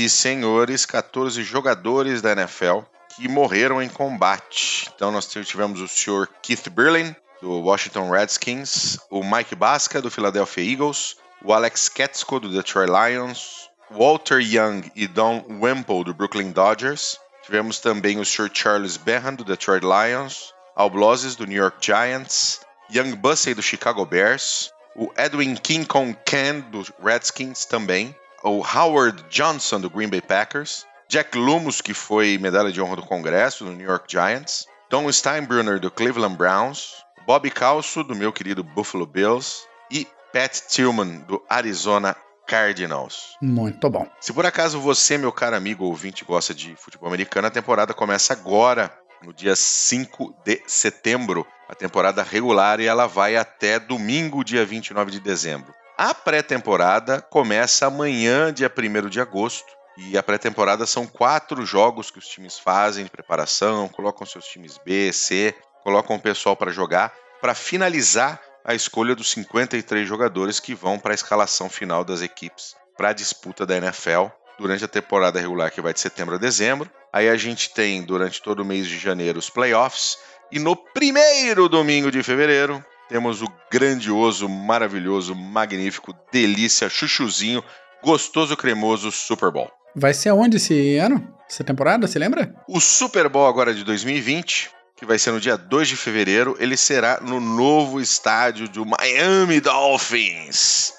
senhores, 0.08 0.86
14 0.86 1.42
jogadores 1.42 2.22
da 2.22 2.32
NFL 2.32 2.80
que 3.16 3.28
morreram 3.28 3.82
em 3.82 3.88
combate. 3.88 4.88
Então 4.94 5.10
nós 5.10 5.26
tivemos 5.26 5.80
o 5.80 5.88
senhor 5.88 6.28
Keith 6.40 6.68
Berlin, 6.68 7.14
do 7.42 7.50
Washington 7.60 8.10
Redskins, 8.10 8.98
o 9.10 9.24
Mike 9.24 9.56
Basca, 9.56 10.00
do 10.00 10.10
Philadelphia 10.10 10.72
Eagles, 10.72 11.16
o 11.44 11.52
Alex 11.52 11.88
Ketsko, 11.88 12.38
do 12.38 12.48
Detroit 12.48 12.88
Lions, 12.88 13.68
Walter 13.90 14.40
Young 14.40 14.82
e 14.94 15.06
Don 15.06 15.44
Wemple, 15.60 16.04
do 16.04 16.14
Brooklyn 16.14 16.52
Dodgers. 16.52 17.18
Tivemos 17.42 17.80
também 17.80 18.20
o 18.20 18.24
Sr. 18.24 18.50
Charles 18.52 18.96
Behan, 18.96 19.34
do 19.34 19.44
Detroit 19.44 19.82
Lions, 19.82 20.52
Al 20.76 20.90
Blazes, 20.90 21.34
do 21.34 21.46
New 21.46 21.56
York 21.56 21.78
Giants, 21.80 22.60
Young 22.90 23.16
Bussey, 23.16 23.54
do 23.54 23.62
Chicago 23.62 24.04
Bears, 24.04 24.70
o 24.94 25.10
Edwin 25.16 25.54
King 25.56 25.86
Kong 25.86 26.16
Ken, 26.24 26.60
do 26.60 26.84
Redskins 27.02 27.64
também, 27.64 28.14
o 28.42 28.62
Howard 28.62 29.24
Johnson, 29.30 29.80
do 29.80 29.90
Green 29.90 30.08
Bay 30.08 30.20
Packers, 30.20 30.86
Jack 31.08 31.36
Lumos, 31.36 31.80
que 31.80 31.94
foi 31.94 32.38
medalha 32.38 32.70
de 32.70 32.80
honra 32.80 32.96
do 32.96 33.02
Congresso, 33.02 33.64
do 33.64 33.72
New 33.72 33.86
York 33.86 34.04
Giants, 34.08 34.66
Don 34.90 35.10
Steinbrunner, 35.10 35.80
do 35.80 35.90
Cleveland 35.90 36.36
Browns, 36.36 36.94
Bob 37.26 37.50
Calso, 37.50 38.04
do 38.04 38.14
meu 38.14 38.32
querido 38.32 38.62
Buffalo 38.62 39.06
Bills, 39.06 39.66
e 39.90 40.06
Pat 40.32 40.60
Tillman, 40.68 41.20
do 41.20 41.42
Arizona 41.48 42.16
Cardinals. 42.46 43.36
Muito 43.40 43.88
bom. 43.90 44.06
Se 44.20 44.32
por 44.32 44.46
acaso 44.46 44.80
você, 44.80 45.18
meu 45.18 45.32
caro 45.32 45.56
amigo 45.56 45.84
ouvinte, 45.84 46.24
gosta 46.24 46.54
de 46.54 46.74
futebol 46.76 47.08
americano, 47.08 47.46
a 47.48 47.50
temporada 47.50 47.92
começa 47.92 48.32
agora, 48.32 48.92
no 49.22 49.32
dia 49.32 49.56
5 49.56 50.34
de 50.44 50.62
setembro, 50.66 51.46
a 51.68 51.74
temporada 51.74 52.22
regular, 52.22 52.80
e 52.80 52.86
ela 52.86 53.06
vai 53.06 53.36
até 53.36 53.78
domingo, 53.78 54.44
dia 54.44 54.64
29 54.64 55.10
de 55.10 55.20
dezembro. 55.20 55.74
A 56.00 56.14
pré-temporada 56.14 57.20
começa 57.20 57.88
amanhã, 57.88 58.54
dia 58.54 58.72
1 58.72 59.08
de 59.08 59.20
agosto, 59.20 59.66
e 59.96 60.16
a 60.16 60.22
pré-temporada 60.22 60.86
são 60.86 61.04
quatro 61.04 61.66
jogos 61.66 62.08
que 62.08 62.20
os 62.20 62.28
times 62.28 62.56
fazem 62.56 63.02
de 63.02 63.10
preparação, 63.10 63.88
colocam 63.88 64.24
seus 64.24 64.44
times 64.44 64.78
B, 64.78 65.12
C, 65.12 65.52
colocam 65.82 66.14
o 66.14 66.20
pessoal 66.20 66.54
para 66.54 66.70
jogar, 66.70 67.12
para 67.40 67.52
finalizar 67.52 68.40
a 68.64 68.76
escolha 68.76 69.12
dos 69.16 69.28
53 69.30 70.06
jogadores 70.06 70.60
que 70.60 70.72
vão 70.72 71.00
para 71.00 71.12
a 71.12 71.16
escalação 71.16 71.68
final 71.68 72.04
das 72.04 72.22
equipes 72.22 72.76
para 72.96 73.08
a 73.08 73.12
disputa 73.12 73.66
da 73.66 73.76
NFL 73.76 74.26
durante 74.56 74.84
a 74.84 74.88
temporada 74.88 75.40
regular 75.40 75.72
que 75.72 75.80
vai 75.80 75.92
de 75.92 75.98
setembro 75.98 76.36
a 76.36 76.38
dezembro. 76.38 76.88
Aí 77.12 77.28
a 77.28 77.36
gente 77.36 77.74
tem 77.74 78.04
durante 78.04 78.40
todo 78.40 78.60
o 78.60 78.64
mês 78.64 78.86
de 78.86 79.00
janeiro 79.00 79.40
os 79.40 79.50
playoffs 79.50 80.16
e 80.52 80.60
no 80.60 80.76
primeiro 80.76 81.68
domingo 81.68 82.08
de 82.08 82.22
fevereiro 82.22 82.84
temos 83.08 83.42
o 83.42 83.48
grandioso, 83.70 84.48
maravilhoso, 84.48 85.34
magnífico, 85.34 86.14
delícia, 86.32 86.88
chuchuzinho, 86.88 87.62
gostoso, 88.02 88.56
cremoso 88.56 89.10
Super 89.10 89.50
Bowl. 89.50 89.70
Vai 89.94 90.14
ser 90.14 90.28
aonde 90.28 90.58
esse 90.58 90.96
ano? 90.96 91.34
Essa 91.48 91.64
temporada, 91.64 92.06
você 92.06 92.18
lembra? 92.18 92.54
O 92.68 92.80
Super 92.80 93.28
Bowl 93.28 93.46
agora 93.46 93.72
de 93.72 93.82
2020 93.84 94.78
que 94.98 95.06
vai 95.06 95.16
ser 95.16 95.30
no 95.30 95.40
dia 95.40 95.56
2 95.56 95.88
de 95.88 95.96
fevereiro, 95.96 96.56
ele 96.58 96.76
será 96.76 97.20
no 97.20 97.38
novo 97.38 98.00
estádio 98.00 98.68
do 98.68 98.84
Miami 98.84 99.60
Dolphins. 99.60 100.92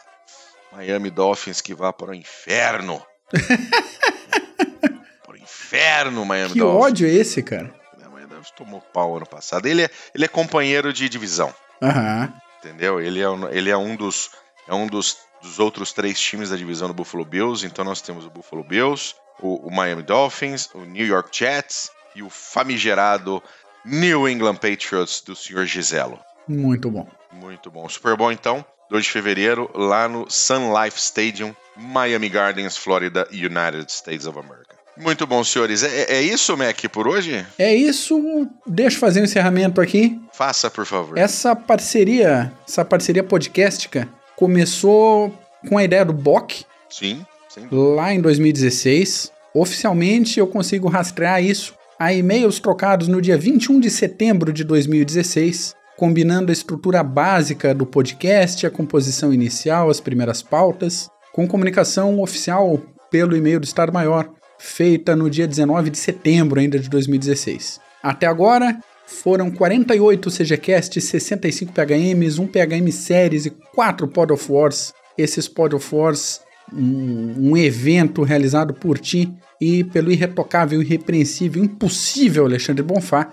Miami 0.71 1.09
Dolphins 1.09 1.59
que 1.59 1.73
vá 1.73 1.91
para 1.91 2.11
o 2.11 2.15
inferno. 2.15 3.05
para 5.25 5.33
o 5.33 5.37
inferno, 5.37 6.25
Miami 6.25 6.53
que 6.53 6.59
Dolphins. 6.59 6.79
Que 6.79 6.87
ódio 6.87 7.07
é 7.07 7.11
esse, 7.11 7.43
cara? 7.43 7.73
Miami 8.09 8.27
Dolphins 8.27 8.51
tomou 8.51 8.79
pau 8.79 9.17
ano 9.17 9.25
passado. 9.25 9.65
Ele 9.65 9.83
é, 9.83 9.89
ele 10.15 10.23
é 10.23 10.29
companheiro 10.29 10.93
de 10.93 11.09
divisão. 11.09 11.53
Aham. 11.81 12.33
Entendeu? 12.59 12.99
Ele 12.99 13.21
é, 13.21 13.27
ele 13.51 13.69
é 13.69 13.77
um 13.77 13.95
dos 13.95 14.31
é 14.67 14.73
um 14.73 14.85
dos, 14.85 15.17
dos 15.41 15.59
outros 15.59 15.91
três 15.91 16.19
times 16.19 16.49
da 16.49 16.55
divisão 16.55 16.87
do 16.87 16.93
Buffalo 16.93 17.25
Bills. 17.25 17.65
Então 17.65 17.83
nós 17.83 18.01
temos 18.01 18.25
o 18.25 18.29
Buffalo 18.29 18.63
Bills, 18.63 19.15
o, 19.39 19.67
o 19.67 19.71
Miami 19.73 20.03
Dolphins, 20.03 20.69
o 20.73 20.81
New 20.81 21.05
York 21.05 21.35
Jets 21.35 21.89
e 22.15 22.21
o 22.21 22.29
famigerado 22.29 23.41
New 23.83 24.27
England 24.27 24.55
Patriots 24.55 25.21
do 25.21 25.35
Sr. 25.35 25.65
Giselo. 25.65 26.19
Muito 26.47 26.89
bom. 26.91 27.07
Muito 27.31 27.71
bom. 27.71 27.87
Super 27.87 28.15
bom 28.15 28.31
então, 28.31 28.65
2 28.89 29.05
de 29.05 29.11
fevereiro, 29.11 29.69
lá 29.73 30.07
no 30.07 30.29
Sun 30.29 30.73
Life 30.73 30.99
Stadium, 30.99 31.55
Miami 31.75 32.27
Gardens, 32.27 32.75
Florida, 32.75 33.27
United 33.31 33.91
States 33.91 34.25
of 34.25 34.37
America. 34.37 34.78
Muito 34.99 35.25
bom, 35.25 35.43
senhores. 35.43 35.83
É, 35.83 36.17
é 36.17 36.21
isso, 36.21 36.55
Mac, 36.57 36.77
por 36.91 37.07
hoje? 37.07 37.45
É 37.57 37.73
isso. 37.73 38.47
Deixa 38.67 38.97
eu 38.97 38.99
fazer 38.99 39.21
um 39.21 39.23
encerramento 39.23 39.79
aqui. 39.79 40.19
Faça, 40.33 40.69
por 40.69 40.85
favor. 40.85 41.17
Essa 41.17 41.55
parceria, 41.55 42.51
essa 42.67 42.83
parceria 42.83 43.23
podcastica, 43.23 44.09
começou 44.35 45.33
com 45.67 45.77
a 45.77 45.83
ideia 45.83 46.03
do 46.03 46.13
BOC. 46.13 46.65
Sim, 46.89 47.25
sim. 47.47 47.67
Lá 47.71 48.13
em 48.13 48.21
2016. 48.21 49.31
Oficialmente 49.53 50.39
eu 50.39 50.47
consigo 50.47 50.87
rastrear 50.87 51.43
isso 51.43 51.73
a 51.99 52.13
e-mails 52.13 52.59
trocados 52.59 53.07
no 53.07 53.21
dia 53.21 53.37
21 53.37 53.79
de 53.79 53.89
setembro 53.89 54.53
de 54.53 54.63
2016, 54.63 55.75
combinando 55.97 56.49
a 56.49 56.53
estrutura 56.53 57.03
básica 57.03 57.73
do 57.73 57.85
podcast, 57.85 58.65
a 58.65 58.71
composição 58.71 59.33
inicial, 59.33 59.89
as 59.89 59.99
primeiras 59.99 60.41
pautas, 60.41 61.09
com 61.33 61.45
comunicação 61.45 62.21
oficial 62.21 62.79
pelo 63.11 63.35
e-mail 63.35 63.59
do 63.59 63.65
Estado-Maior, 63.65 64.29
feita 64.59 65.15
no 65.15 65.29
dia 65.29 65.47
19 65.47 65.89
de 65.89 65.97
setembro 65.97 66.59
ainda 66.59 66.77
de 66.77 66.89
2016. 66.89 67.79
Até 68.03 68.27
agora, 68.27 68.77
foram 69.07 69.49
48 69.49 70.29
CGCasts, 70.29 71.03
65 71.03 71.73
PHMs, 71.73 72.37
1 72.37 72.47
PHM 72.47 72.91
Séries 72.91 73.45
e 73.45 73.49
4 73.49 74.07
Pod 74.07 74.33
of 74.33 74.51
Wars. 74.51 74.93
Esses 75.17 75.47
Pod 75.47 75.75
of 75.75 75.95
Wars, 75.95 76.41
um, 76.71 77.51
um 77.51 77.57
evento 77.57 78.21
realizado 78.21 78.73
por 78.73 78.99
ti 78.99 79.33
e 79.59 79.83
pelo 79.83 80.11
irretocável, 80.11 80.81
irrepreensível, 80.81 81.63
impossível 81.63 82.45
Alexandre 82.45 82.83
Bonfá, 82.83 83.31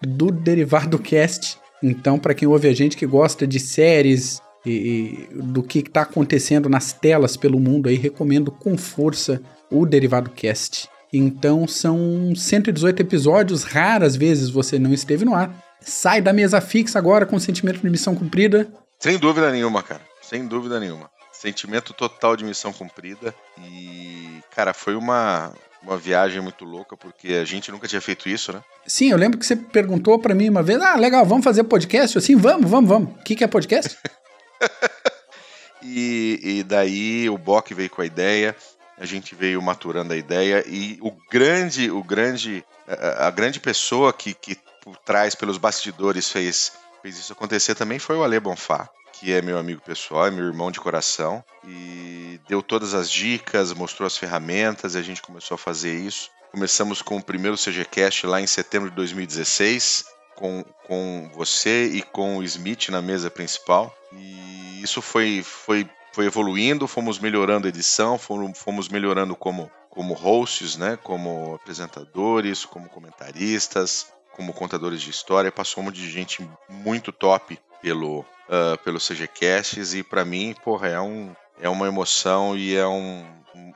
do 0.00 0.30
Derivado 0.32 0.98
Cast. 0.98 1.58
Então, 1.82 2.18
para 2.18 2.34
quem 2.34 2.48
ouve 2.48 2.68
a 2.68 2.74
gente 2.74 2.96
que 2.96 3.06
gosta 3.06 3.46
de 3.46 3.60
séries 3.60 4.40
e, 4.68 5.28
e 5.30 5.42
do 5.42 5.62
que 5.62 5.80
está 5.80 6.02
acontecendo 6.02 6.68
nas 6.68 6.92
telas 6.92 7.36
pelo 7.36 7.58
mundo, 7.58 7.88
aí 7.88 7.96
recomendo 7.96 8.50
com 8.50 8.76
força 8.76 9.40
o 9.70 9.86
Derivado 9.86 10.30
Cast. 10.30 10.88
Então, 11.12 11.66
são 11.66 12.34
118 12.34 13.00
episódios, 13.00 13.64
raras 13.64 14.14
vezes 14.14 14.50
você 14.50 14.78
não 14.78 14.92
esteve 14.92 15.24
no 15.24 15.34
ar. 15.34 15.50
Sai 15.80 16.20
da 16.20 16.32
mesa 16.32 16.60
fixa 16.60 16.98
agora 16.98 17.24
com 17.24 17.38
sentimento 17.38 17.80
de 17.80 17.88
missão 17.88 18.14
cumprida. 18.14 18.68
Sem 18.98 19.16
dúvida 19.18 19.50
nenhuma, 19.50 19.82
cara. 19.82 20.02
Sem 20.20 20.46
dúvida 20.46 20.78
nenhuma. 20.78 21.08
Sentimento 21.32 21.94
total 21.94 22.36
de 22.36 22.44
missão 22.44 22.72
cumprida. 22.72 23.34
E, 23.58 24.40
cara, 24.54 24.74
foi 24.74 24.96
uma, 24.96 25.52
uma 25.82 25.96
viagem 25.96 26.40
muito 26.42 26.64
louca, 26.64 26.96
porque 26.96 27.34
a 27.34 27.44
gente 27.44 27.70
nunca 27.70 27.86
tinha 27.86 28.00
feito 28.00 28.28
isso, 28.28 28.52
né? 28.52 28.60
Sim, 28.86 29.10
eu 29.10 29.16
lembro 29.16 29.38
que 29.38 29.46
você 29.46 29.56
perguntou 29.56 30.18
para 30.18 30.34
mim 30.34 30.48
uma 30.48 30.62
vez: 30.62 30.80
ah, 30.80 30.96
legal, 30.96 31.24
vamos 31.24 31.44
fazer 31.44 31.64
podcast? 31.64 32.18
Assim, 32.18 32.36
vamos, 32.36 32.68
vamos, 32.68 32.88
vamos. 32.88 33.10
O 33.12 33.22
que, 33.22 33.36
que 33.36 33.44
é 33.44 33.46
podcast? 33.46 33.96
e, 35.82 36.40
e 36.42 36.62
daí 36.62 37.28
o 37.28 37.38
Bock 37.38 37.72
veio 37.74 37.90
com 37.90 38.02
a 38.02 38.06
ideia, 38.06 38.56
a 38.96 39.06
gente 39.06 39.34
veio 39.34 39.62
maturando 39.62 40.12
a 40.12 40.16
ideia, 40.16 40.64
e 40.66 40.98
o 41.00 41.12
grande, 41.30 41.90
o 41.90 42.02
grande, 42.02 42.64
a, 42.86 43.28
a 43.28 43.30
grande 43.30 43.60
pessoa 43.60 44.12
que, 44.12 44.34
que 44.34 44.56
por 44.82 44.96
trás, 44.96 45.34
pelos 45.34 45.58
bastidores, 45.58 46.30
fez, 46.30 46.72
fez 47.02 47.18
isso 47.18 47.32
acontecer 47.32 47.74
também 47.74 47.98
foi 47.98 48.16
o 48.16 48.24
Ale 48.24 48.40
Bonfá 48.40 48.88
que 49.18 49.32
é 49.32 49.42
meu 49.42 49.58
amigo 49.58 49.80
pessoal, 49.80 50.26
é 50.26 50.30
meu 50.30 50.44
irmão 50.44 50.70
de 50.70 50.78
coração, 50.78 51.42
e 51.66 52.40
deu 52.48 52.62
todas 52.62 52.94
as 52.94 53.10
dicas, 53.10 53.72
mostrou 53.72 54.06
as 54.06 54.16
ferramentas, 54.16 54.94
e 54.94 54.98
a 54.98 55.02
gente 55.02 55.20
começou 55.20 55.56
a 55.56 55.58
fazer 55.58 55.92
isso. 55.92 56.30
Começamos 56.52 57.02
com 57.02 57.16
o 57.16 57.22
primeiro 57.22 57.56
CGCast 57.56 58.26
lá 58.26 58.40
em 58.40 58.46
setembro 58.46 58.90
de 58.90 58.96
2016, 58.96 60.04
com, 60.38 60.64
com 60.86 61.28
você 61.34 61.86
e 61.86 62.00
com 62.00 62.36
o 62.36 62.44
Smith 62.44 62.90
na 62.90 63.02
mesa 63.02 63.28
principal. 63.28 63.92
E 64.12 64.80
isso 64.80 65.02
foi, 65.02 65.42
foi, 65.42 65.88
foi 66.12 66.26
evoluindo, 66.26 66.86
fomos 66.86 67.18
melhorando 67.18 67.66
a 67.66 67.68
edição, 67.68 68.16
fomos, 68.16 68.88
melhorando 68.88 69.34
como, 69.34 69.68
como 69.90 70.14
hosts, 70.14 70.76
né? 70.76 70.96
como 71.02 71.56
apresentadores, 71.56 72.64
como 72.64 72.88
comentaristas, 72.88 74.12
como 74.30 74.52
contadores 74.52 75.02
de 75.02 75.10
história. 75.10 75.50
Passou 75.50 75.82
um 75.82 75.86
monte 75.86 75.96
de 75.96 76.08
gente 76.08 76.48
muito 76.68 77.10
top 77.10 77.58
pelo, 77.82 78.20
uh, 78.20 78.78
pelo 78.84 79.00
CGCasts 79.00 79.94
e 79.94 80.04
para 80.04 80.24
mim, 80.24 80.54
porra, 80.62 80.86
é, 80.86 81.00
um, 81.00 81.34
é 81.60 81.68
uma 81.68 81.88
emoção 81.88 82.56
e 82.56 82.76
é 82.76 82.86
um, 82.86 83.26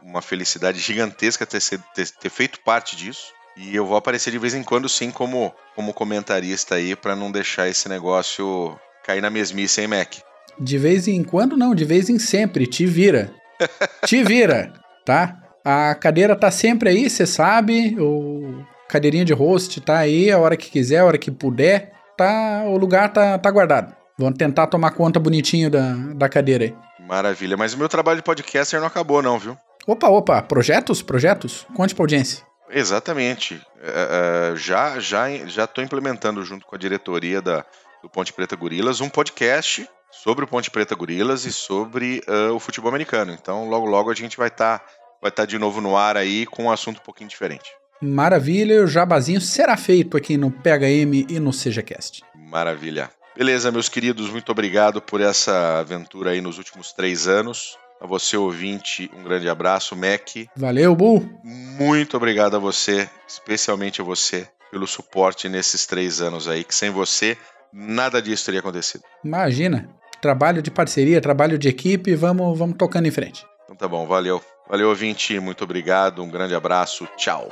uma 0.01 0.23
felicidade 0.23 0.79
gigantesca 0.79 1.45
ter, 1.45 1.61
ter, 1.61 2.09
ter 2.09 2.31
feito 2.31 2.61
parte 2.61 2.95
disso. 2.95 3.33
E 3.57 3.75
eu 3.77 3.87
vou 3.87 3.97
aparecer 3.97 4.31
de 4.31 4.39
vez 4.39 4.55
em 4.55 4.63
quando, 4.63 4.89
sim, 4.89 5.11
como, 5.11 5.53
como 5.75 5.93
comentarista 5.93 6.77
aí, 6.77 6.97
para 6.97 7.15
não 7.15 7.31
deixar 7.31 7.69
esse 7.69 7.89
negócio 7.89 8.79
cair 9.05 9.21
na 9.21 9.31
mesmice, 9.31 9.81
hein, 9.81 9.89
Mac? 9.89 10.15
De 10.59 10.79
vez 10.79 11.09
em 11.09 11.23
quando, 11.23 11.57
não, 11.57 11.75
de 11.75 11.85
vez 11.85 12.09
em 12.09 12.19
sempre. 12.19 12.67
Te 12.67 12.87
vira. 12.87 13.31
Te 14.07 14.23
vira, 14.23 14.73
tá? 15.05 15.39
A 15.65 15.95
cadeira 15.95 16.35
tá 16.35 16.51
sempre 16.51 16.91
aí, 16.91 17.09
você 17.09 17.27
sabe. 17.27 17.97
O 17.99 18.65
cadeirinha 18.89 19.25
de 19.25 19.33
host 19.33 19.81
tá 19.81 19.99
aí 19.99 20.31
a 20.31 20.39
hora 20.39 20.57
que 20.57 20.71
quiser, 20.71 20.99
a 20.99 21.05
hora 21.05 21.19
que 21.19 21.31
puder. 21.31 21.93
Tá, 22.17 22.65
o 22.67 22.77
lugar 22.77 23.13
tá, 23.13 23.39
tá 23.39 23.51
guardado. 23.51 23.95
Vamos 24.19 24.39
tentar 24.39 24.67
tomar 24.67 24.91
conta 24.93 25.19
bonitinho 25.19 25.71
da, 25.71 25.95
da 26.15 26.29
cadeira 26.29 26.65
aí. 26.65 26.75
Maravilha, 27.07 27.57
mas 27.57 27.75
o 27.75 27.79
meu 27.79 27.89
trabalho 27.89 28.19
de 28.19 28.23
podcaster 28.23 28.79
não 28.81 28.87
acabou, 28.87 29.23
não, 29.23 29.39
viu? 29.39 29.57
Opa, 29.87 30.09
opa, 30.09 30.43
projetos? 30.43 31.03
Projetos? 31.03 31.67
Conte 31.75 31.95
pra 31.95 32.05
audiência. 32.05 32.45
Exatamente. 32.73 33.55
Uh, 33.55 34.57
já 34.57 34.99
já 34.99 35.29
já 35.47 35.65
estou 35.65 35.85
implementando 35.85 36.43
junto 36.45 36.67
com 36.67 36.75
a 36.75 36.79
diretoria 36.79 37.43
da, 37.43 37.65
do 38.03 38.09
Ponte 38.09 38.33
Preta 38.33 38.57
Gorilas 38.57 39.01
um 39.01 39.09
podcast 39.09 39.87
sobre 40.11 40.45
o 40.45 40.49
Ponte 40.49 40.71
Preta 40.71 40.95
Gorilas 40.95 41.45
e 41.45 41.53
sobre 41.53 42.23
uh, 42.29 42.55
o 42.55 42.59
futebol 42.59 42.89
americano. 42.89 43.33
Então, 43.33 43.69
logo 43.69 43.87
logo 43.87 44.11
a 44.11 44.15
gente 44.15 44.37
vai 44.37 44.49
estar 44.49 44.79
tá, 44.79 44.87
vai 45.21 45.31
tá 45.31 45.45
de 45.45 45.59
novo 45.59 45.81
no 45.81 45.97
ar 45.97 46.17
aí 46.17 46.47
com 46.47 46.65
um 46.65 46.71
assunto 46.71 46.99
um 46.99 47.05
pouquinho 47.05 47.29
diferente. 47.29 47.71
Maravilha, 48.01 48.83
o 48.83 48.87
jabazinho 48.87 49.41
será 49.41 49.77
feito 49.77 50.17
aqui 50.17 50.37
no 50.37 50.51
PHM 50.51 51.27
e 51.29 51.39
no 51.39 51.53
SejaCast. 51.53 52.23
Maravilha. 52.35 53.11
Beleza, 53.37 53.71
meus 53.71 53.89
queridos, 53.89 54.29
muito 54.29 54.51
obrigado 54.51 55.01
por 55.01 55.21
essa 55.21 55.79
aventura 55.79 56.31
aí 56.31 56.41
nos 56.41 56.59
últimos 56.59 56.93
três 56.93 57.27
anos. 57.27 57.79
A 58.03 58.07
você, 58.07 58.37
ouvinte, 58.37 59.09
um 59.17 59.23
grande 59.23 59.49
abraço. 59.49 59.95
Mac, 59.95 60.29
Valeu, 60.57 60.97
Bull. 60.97 61.25
muito 61.45 62.17
obrigado 62.17 62.57
a 62.57 62.59
você, 62.59 63.09
especialmente 63.29 64.01
a 64.01 64.05
você, 64.05 64.49
pelo 64.73 64.89
suporte 64.89 65.49
nesses 65.49 65.87
três 65.87 66.21
anos 66.21 66.49
aí, 66.49 66.65
que 66.65 66.75
sem 66.75 66.91
você, 66.91 67.39
nada 67.73 68.21
disso 68.21 68.45
teria 68.47 68.59
acontecido. 68.59 69.05
Imagina. 69.25 69.89
Trabalho 70.21 70.61
de 70.61 70.69
parceria, 70.71 71.21
trabalho 71.21 71.57
de 71.57 71.69
equipe, 71.69 72.17
vamos, 72.17 72.59
vamos 72.59 72.77
tocando 72.77 73.07
em 73.07 73.13
frente. 73.13 73.47
Então 73.65 73.77
tá 73.77 73.87
bom, 73.87 74.05
valeu. 74.05 74.43
Valeu, 74.69 74.89
ouvinte, 74.89 75.39
muito 75.39 75.63
obrigado, 75.63 76.25
um 76.25 76.29
grande 76.29 76.57
abraço, 76.57 77.07
tchau. 77.17 77.49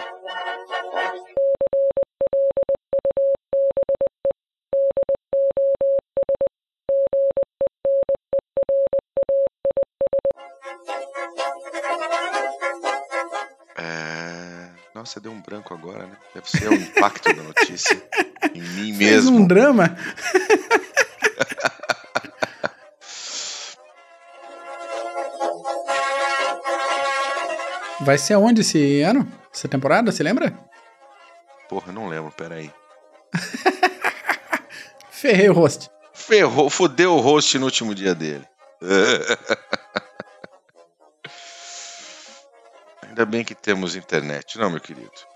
Nossa, 15.00 15.18
deu 15.18 15.32
um 15.32 15.40
branco 15.40 15.72
agora, 15.72 16.04
né? 16.06 16.14
Deve 16.34 16.50
ser 16.50 16.68
o 16.68 16.74
impacto 16.74 17.34
da 17.34 17.42
notícia 17.42 17.96
em 18.54 18.60
mim 18.60 18.94
Fez 18.94 19.24
mesmo. 19.24 19.38
um 19.38 19.46
drama. 19.46 19.96
Vai 28.00 28.18
ser 28.18 28.34
aonde 28.34 28.60
esse 28.60 29.00
ano? 29.00 29.26
Essa 29.50 29.66
temporada, 29.68 30.12
você 30.12 30.22
lembra? 30.22 30.52
Porra, 31.66 31.90
não 31.92 32.06
lembro, 32.06 32.30
peraí. 32.32 32.70
Ferrei 35.10 35.48
o 35.48 35.54
host. 35.54 35.88
Ferrou, 36.12 36.68
fodeu 36.68 37.14
o 37.14 37.20
host 37.20 37.58
no 37.58 37.64
último 37.64 37.94
dia 37.94 38.14
dele. 38.14 38.44
Ainda 43.20 43.30
bem 43.30 43.44
que 43.44 43.54
temos 43.54 43.96
internet, 43.96 44.56
não, 44.56 44.70
meu 44.70 44.80
querido? 44.80 45.29